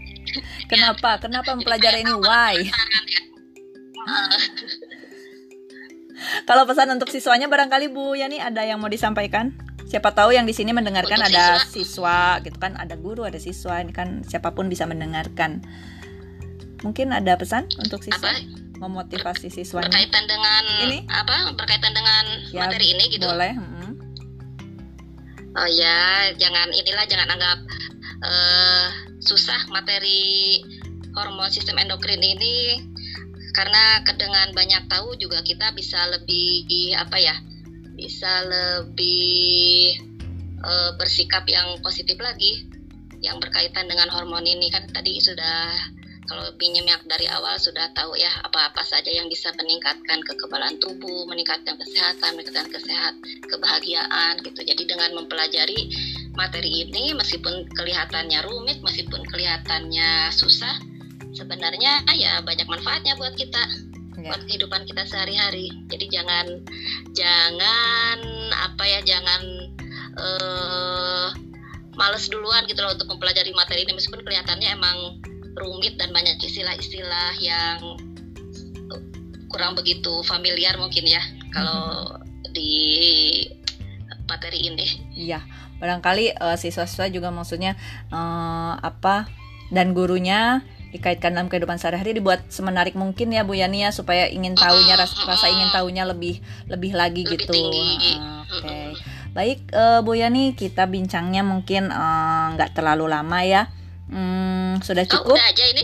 kenapa? 0.72 1.20
Ya, 1.20 1.28
kenapa 1.28 1.52
mempelajari 1.52 2.08
ini 2.08 2.14
why? 2.16 2.56
Kalau 6.48 6.64
pesan 6.64 6.88
untuk 6.96 7.12
siswanya 7.12 7.50
barangkali 7.50 7.92
Bu 7.92 8.16
Yani 8.16 8.40
ada 8.40 8.64
yang 8.64 8.80
mau 8.80 8.88
disampaikan? 8.88 9.65
Siapa 9.96 10.12
tahu 10.12 10.36
yang 10.36 10.44
di 10.44 10.52
sini 10.52 10.76
mendengarkan 10.76 11.24
Untuk 11.24 11.32
ada 11.32 11.64
siswa. 11.64 11.72
siswa 11.72 12.20
gitu 12.44 12.60
kan 12.60 12.76
ada 12.76 13.00
guru 13.00 13.24
ada 13.24 13.40
siswa 13.40 13.80
ini 13.80 13.96
kan 13.96 14.20
siapa 14.28 14.52
pun 14.52 14.68
bisa 14.68 14.84
mendengarkan. 14.84 15.64
Mungkin 16.84 17.16
ada 17.16 17.32
pesan 17.40 17.64
untuk 17.80 18.04
siswa? 18.04 18.28
Apa? 18.28 18.64
memotivasi 18.76 19.48
siswanya? 19.48 19.88
Berkaitan 19.88 20.28
dengan 20.28 20.62
ini? 20.84 21.08
apa? 21.08 21.48
Berkaitan 21.56 21.96
dengan 21.96 22.44
ya, 22.52 22.68
materi 22.68 22.92
ini 22.92 23.08
gitu? 23.08 23.24
boleh 23.24 23.56
hmm. 23.56 23.92
oh 25.56 25.68
ya 25.72 26.28
jangan 26.36 26.68
inilah 26.76 27.08
jangan 27.08 27.32
anggap 27.32 27.64
uh, 28.20 28.86
susah 29.24 29.64
materi 29.72 30.60
hormon 31.16 31.48
sistem 31.48 31.80
endokrin 31.80 32.20
ini. 32.20 32.84
Karena 33.56 34.04
dengan 34.04 34.52
banyak 34.52 34.92
tahu 34.92 35.16
juga 35.16 35.40
kita 35.40 35.72
bisa 35.72 35.96
lebih 36.12 36.68
apa 37.00 37.16
ya 37.16 37.32
bisa 37.96 38.44
lebih 38.44 39.96
uh, 40.60 40.92
bersikap 41.00 41.48
yang 41.48 41.80
positif 41.80 42.20
lagi 42.20 42.68
yang 43.24 43.40
berkaitan 43.40 43.88
dengan 43.88 44.12
hormon 44.12 44.44
ini 44.44 44.68
kan 44.68 44.84
tadi 44.92 45.18
sudah 45.18 45.72
kalau 46.26 46.42
yang 46.58 46.98
dari 47.06 47.30
awal 47.30 47.54
sudah 47.54 47.86
tahu 47.94 48.18
ya 48.18 48.28
apa-apa 48.42 48.82
saja 48.82 49.14
yang 49.14 49.30
bisa 49.30 49.54
meningkatkan 49.54 50.18
kekebalan 50.26 50.74
tubuh, 50.82 51.22
meningkatkan 51.30 51.78
kesehatan, 51.78 52.34
meningkatkan 52.34 52.66
kesehat, 52.66 53.14
kebahagiaan 53.46 54.34
gitu. 54.42 54.60
Jadi 54.66 54.90
dengan 54.90 55.14
mempelajari 55.22 55.86
materi 56.34 56.82
ini 56.82 57.14
meskipun 57.14 57.70
kelihatannya 57.70 58.42
rumit, 58.42 58.82
meskipun 58.82 59.22
kelihatannya 59.22 60.34
susah, 60.34 60.74
sebenarnya 61.30 62.02
ya 62.18 62.42
banyak 62.42 62.66
manfaatnya 62.66 63.14
buat 63.14 63.38
kita 63.38 63.62
yeah. 64.26 64.30
buat 64.34 64.42
kehidupan 64.50 64.82
kita 64.90 65.02
sehari-hari. 65.06 65.70
Jadi 65.86 66.06
jangan 66.10 66.46
jangan 67.14 68.18
apa 68.52 68.82
ya 68.82 69.00
jangan 69.06 69.42
uh, 70.18 71.28
males 71.96 72.26
duluan 72.28 72.66
gitu 72.68 72.82
loh 72.84 72.92
untuk 72.92 73.08
mempelajari 73.14 73.54
materi 73.56 73.86
ini 73.86 73.96
meskipun 73.96 74.20
kelihatannya 74.26 74.68
emang 74.74 74.98
rumit 75.56 75.96
dan 75.96 76.12
banyak 76.12 76.36
istilah-istilah 76.44 77.40
yang 77.40 77.80
kurang 79.48 79.72
begitu 79.72 80.20
familiar 80.28 80.76
mungkin 80.76 81.08
ya 81.08 81.22
kalau 81.54 82.20
mm-hmm. 82.20 82.52
di 82.52 82.72
materi 84.28 84.68
ini. 84.68 84.86
Iya, 85.16 85.40
barangkali 85.80 86.36
uh, 86.36 86.58
siswa-siswa 86.58 87.08
juga 87.08 87.32
maksudnya 87.32 87.78
uh, 88.12 88.76
apa 88.76 89.30
dan 89.72 89.96
gurunya 89.96 90.60
dikaitkan 90.94 91.34
dalam 91.34 91.50
kehidupan 91.50 91.76
sehari-hari 91.76 92.16
dibuat 92.16 92.46
semenarik 92.48 92.94
mungkin 92.94 93.34
ya 93.34 93.42
Bu 93.42 93.58
Yani 93.58 93.84
ya 93.86 93.90
supaya 93.90 94.30
ingin 94.30 94.54
tahunya 94.54 94.94
rasa, 94.94 95.16
rasa 95.26 95.46
ingin 95.50 95.68
tahunya 95.74 96.06
lebih 96.06 96.38
lebih 96.70 96.92
lagi 96.94 97.26
lebih 97.26 97.36
gitu. 97.36 97.54
Uh, 97.58 98.46
Oke. 98.46 98.62
Okay. 98.62 98.86
Baik 99.36 99.58
uh, 99.74 100.00
Bu 100.00 100.16
Yani 100.16 100.56
kita 100.56 100.88
bincangnya 100.88 101.44
mungkin 101.44 101.92
eh, 101.92 102.46
nggak 102.56 102.70
uh, 102.72 102.74
terlalu 102.74 103.06
lama 103.10 103.40
ya. 103.44 103.68
Hmm, 104.06 104.78
sudah 104.86 105.02
oh, 105.02 105.10
cukup. 105.10 105.34
Oh, 105.34 105.38
udah 105.38 105.50
aja 105.50 105.64
ini. 105.66 105.82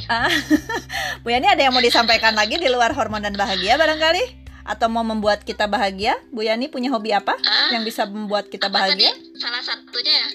Bu 1.27 1.29
Yani 1.35 1.51
ada 1.51 1.61
yang 1.67 1.75
mau 1.75 1.83
disampaikan 1.83 2.39
lagi 2.39 2.55
di 2.55 2.71
luar 2.71 2.95
hormon 2.95 3.19
dan 3.19 3.35
bahagia 3.35 3.75
barangkali? 3.75 4.47
Atau 4.63 4.87
mau 4.87 5.03
membuat 5.03 5.43
kita 5.43 5.67
bahagia? 5.67 6.15
Bu 6.31 6.47
Yani 6.47 6.71
punya 6.71 6.95
hobi 6.95 7.11
apa 7.11 7.35
uh, 7.35 7.71
yang 7.75 7.83
bisa 7.83 8.07
membuat 8.07 8.47
kita 8.47 8.71
bahagia? 8.71 9.11
Tadi, 9.11 9.32
salah 9.43 9.59
satunya 9.59 10.15
ya 10.15 10.29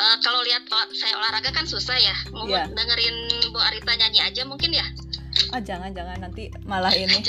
uh, 0.00 0.16
kalau 0.24 0.40
lihat 0.40 0.64
saya 0.96 1.12
olahraga 1.20 1.52
kan 1.52 1.68
susah 1.68 2.00
ya. 2.00 2.16
Mau 2.32 2.48
yeah. 2.48 2.64
dengerin 2.72 3.16
Bu 3.52 3.60
Arita 3.60 3.92
nyanyi 3.92 4.24
aja 4.24 4.42
mungkin 4.48 4.72
ya? 4.72 4.86
Ah 5.52 5.60
jangan 5.60 5.92
jangan. 5.92 6.16
Nanti 6.16 6.48
malah 6.64 6.88
ini. 6.96 7.12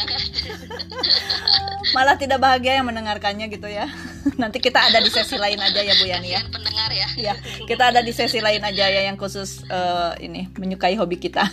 Malah 1.96 2.16
tidak 2.18 2.40
bahagia 2.42 2.80
yang 2.80 2.88
mendengarkannya 2.88 3.52
gitu 3.52 3.68
ya. 3.68 3.92
Nanti 4.42 4.64
kita 4.64 4.80
ada 4.80 5.04
di 5.04 5.12
sesi 5.12 5.36
lain 5.36 5.60
aja 5.60 5.84
ya 5.84 5.94
Bu 6.00 6.08
Yani 6.08 6.30
ya. 6.32 6.42
Pendengar 6.48 6.90
ya. 6.96 7.08
Ya 7.20 7.34
kita 7.68 7.92
ada 7.92 8.00
di 8.00 8.16
sesi 8.16 8.40
lain 8.40 8.64
aja 8.64 8.88
ya 8.88 9.02
yang 9.12 9.20
khusus 9.20 9.68
uh, 9.68 10.16
ini 10.24 10.48
menyukai 10.56 10.96
hobi 10.96 11.20
kita. 11.20 11.44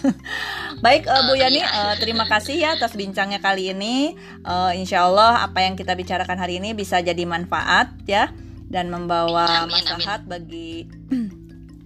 Baik 0.85 1.11
uh, 1.11 1.27
Bu 1.27 1.35
Yani 1.35 1.59
uh, 1.59 1.99
terima 1.99 2.31
kasih 2.31 2.55
ya 2.55 2.79
atas 2.79 2.95
bincangnya 2.95 3.43
kali 3.43 3.75
ini. 3.75 4.15
Uh, 4.47 4.71
Insya 4.79 5.11
Allah 5.11 5.43
apa 5.43 5.67
yang 5.67 5.75
kita 5.75 5.99
bicarakan 5.99 6.39
hari 6.39 6.63
ini 6.63 6.71
bisa 6.73 7.03
jadi 7.03 7.27
manfaat 7.27 7.91
ya 8.07 8.31
dan 8.73 8.89
membawa 8.89 9.69
maslahat 9.69 10.25
bagi 10.25 10.89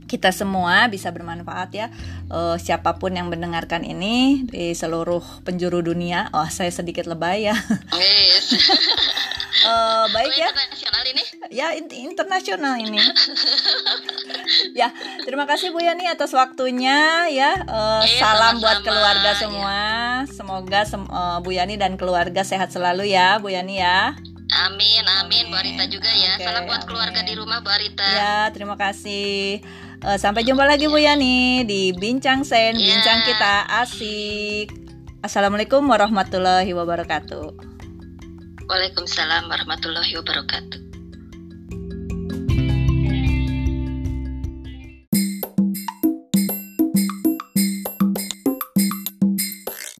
kita 0.06 0.30
semua 0.30 0.86
bisa 0.86 1.10
bermanfaat 1.10 1.70
ya. 1.74 1.86
Uh, 2.30 2.54
siapa 2.56 2.96
pun 2.96 3.12
yang 3.12 3.26
mendengarkan 3.26 3.82
ini 3.82 4.46
di 4.46 4.72
seluruh 4.72 5.22
penjuru 5.42 5.82
dunia. 5.82 6.30
Oh 6.30 6.46
saya 6.46 6.70
sedikit 6.70 7.10
lebay 7.10 7.50
ya. 7.50 7.56
Yes. 7.96 8.54
uh, 9.66 10.06
baik 10.14 10.34
ya. 10.38 10.48
internasional 10.54 11.02
ini? 11.10 11.22
Ya 11.50 11.66
internasional 11.74 12.74
ini. 12.78 13.02
Ya 14.78 14.94
terima 15.26 15.42
kasih 15.42 15.74
Bu 15.74 15.82
Yani 15.82 16.06
atas 16.06 16.30
waktunya 16.30 17.26
ya. 17.34 17.66
Uh, 17.66 18.06
eh, 18.06 18.20
salam 18.22 18.60
sama 18.60 18.62
buat 18.62 18.78
keluarga 18.86 19.30
semua. 19.34 19.74
Ya. 20.22 20.30
semoga 20.30 20.80
sem 20.86 21.02
uh, 21.02 21.42
Bu 21.42 21.50
Yani 21.50 21.74
dan 21.74 21.98
keluarga 21.98 22.46
sehat 22.46 22.70
selalu 22.70 23.10
ya 23.10 23.42
Bu 23.42 23.50
Yani 23.50 23.82
ya 23.82 24.14
Amin, 24.56 25.04
amin, 25.04 25.52
Bu 25.52 25.56
Arita 25.60 25.84
juga 25.84 26.08
ya. 26.08 26.40
Okay, 26.40 26.48
Salam 26.48 26.64
buat 26.64 26.80
amin. 26.80 26.88
keluarga 26.88 27.20
di 27.20 27.32
rumah 27.36 27.60
Bu 27.60 27.68
Arita. 27.68 28.08
Ya, 28.08 28.48
terima 28.56 28.80
kasih. 28.80 29.60
Uh, 30.00 30.16
sampai 30.16 30.48
jumpa 30.48 30.64
lagi 30.64 30.88
Bu 30.88 30.96
Yani 30.96 31.68
di 31.68 31.92
Bincang 31.92 32.40
Sen, 32.40 32.76
yeah. 32.76 32.96
bincang 32.96 33.20
kita 33.28 33.68
asik. 33.84 34.72
Assalamualaikum 35.20 35.84
warahmatullahi 35.84 36.72
wabarakatuh. 36.72 37.52
Waalaikumsalam 38.64 39.46
warahmatullahi 39.52 40.12
wabarakatuh. 40.16 40.95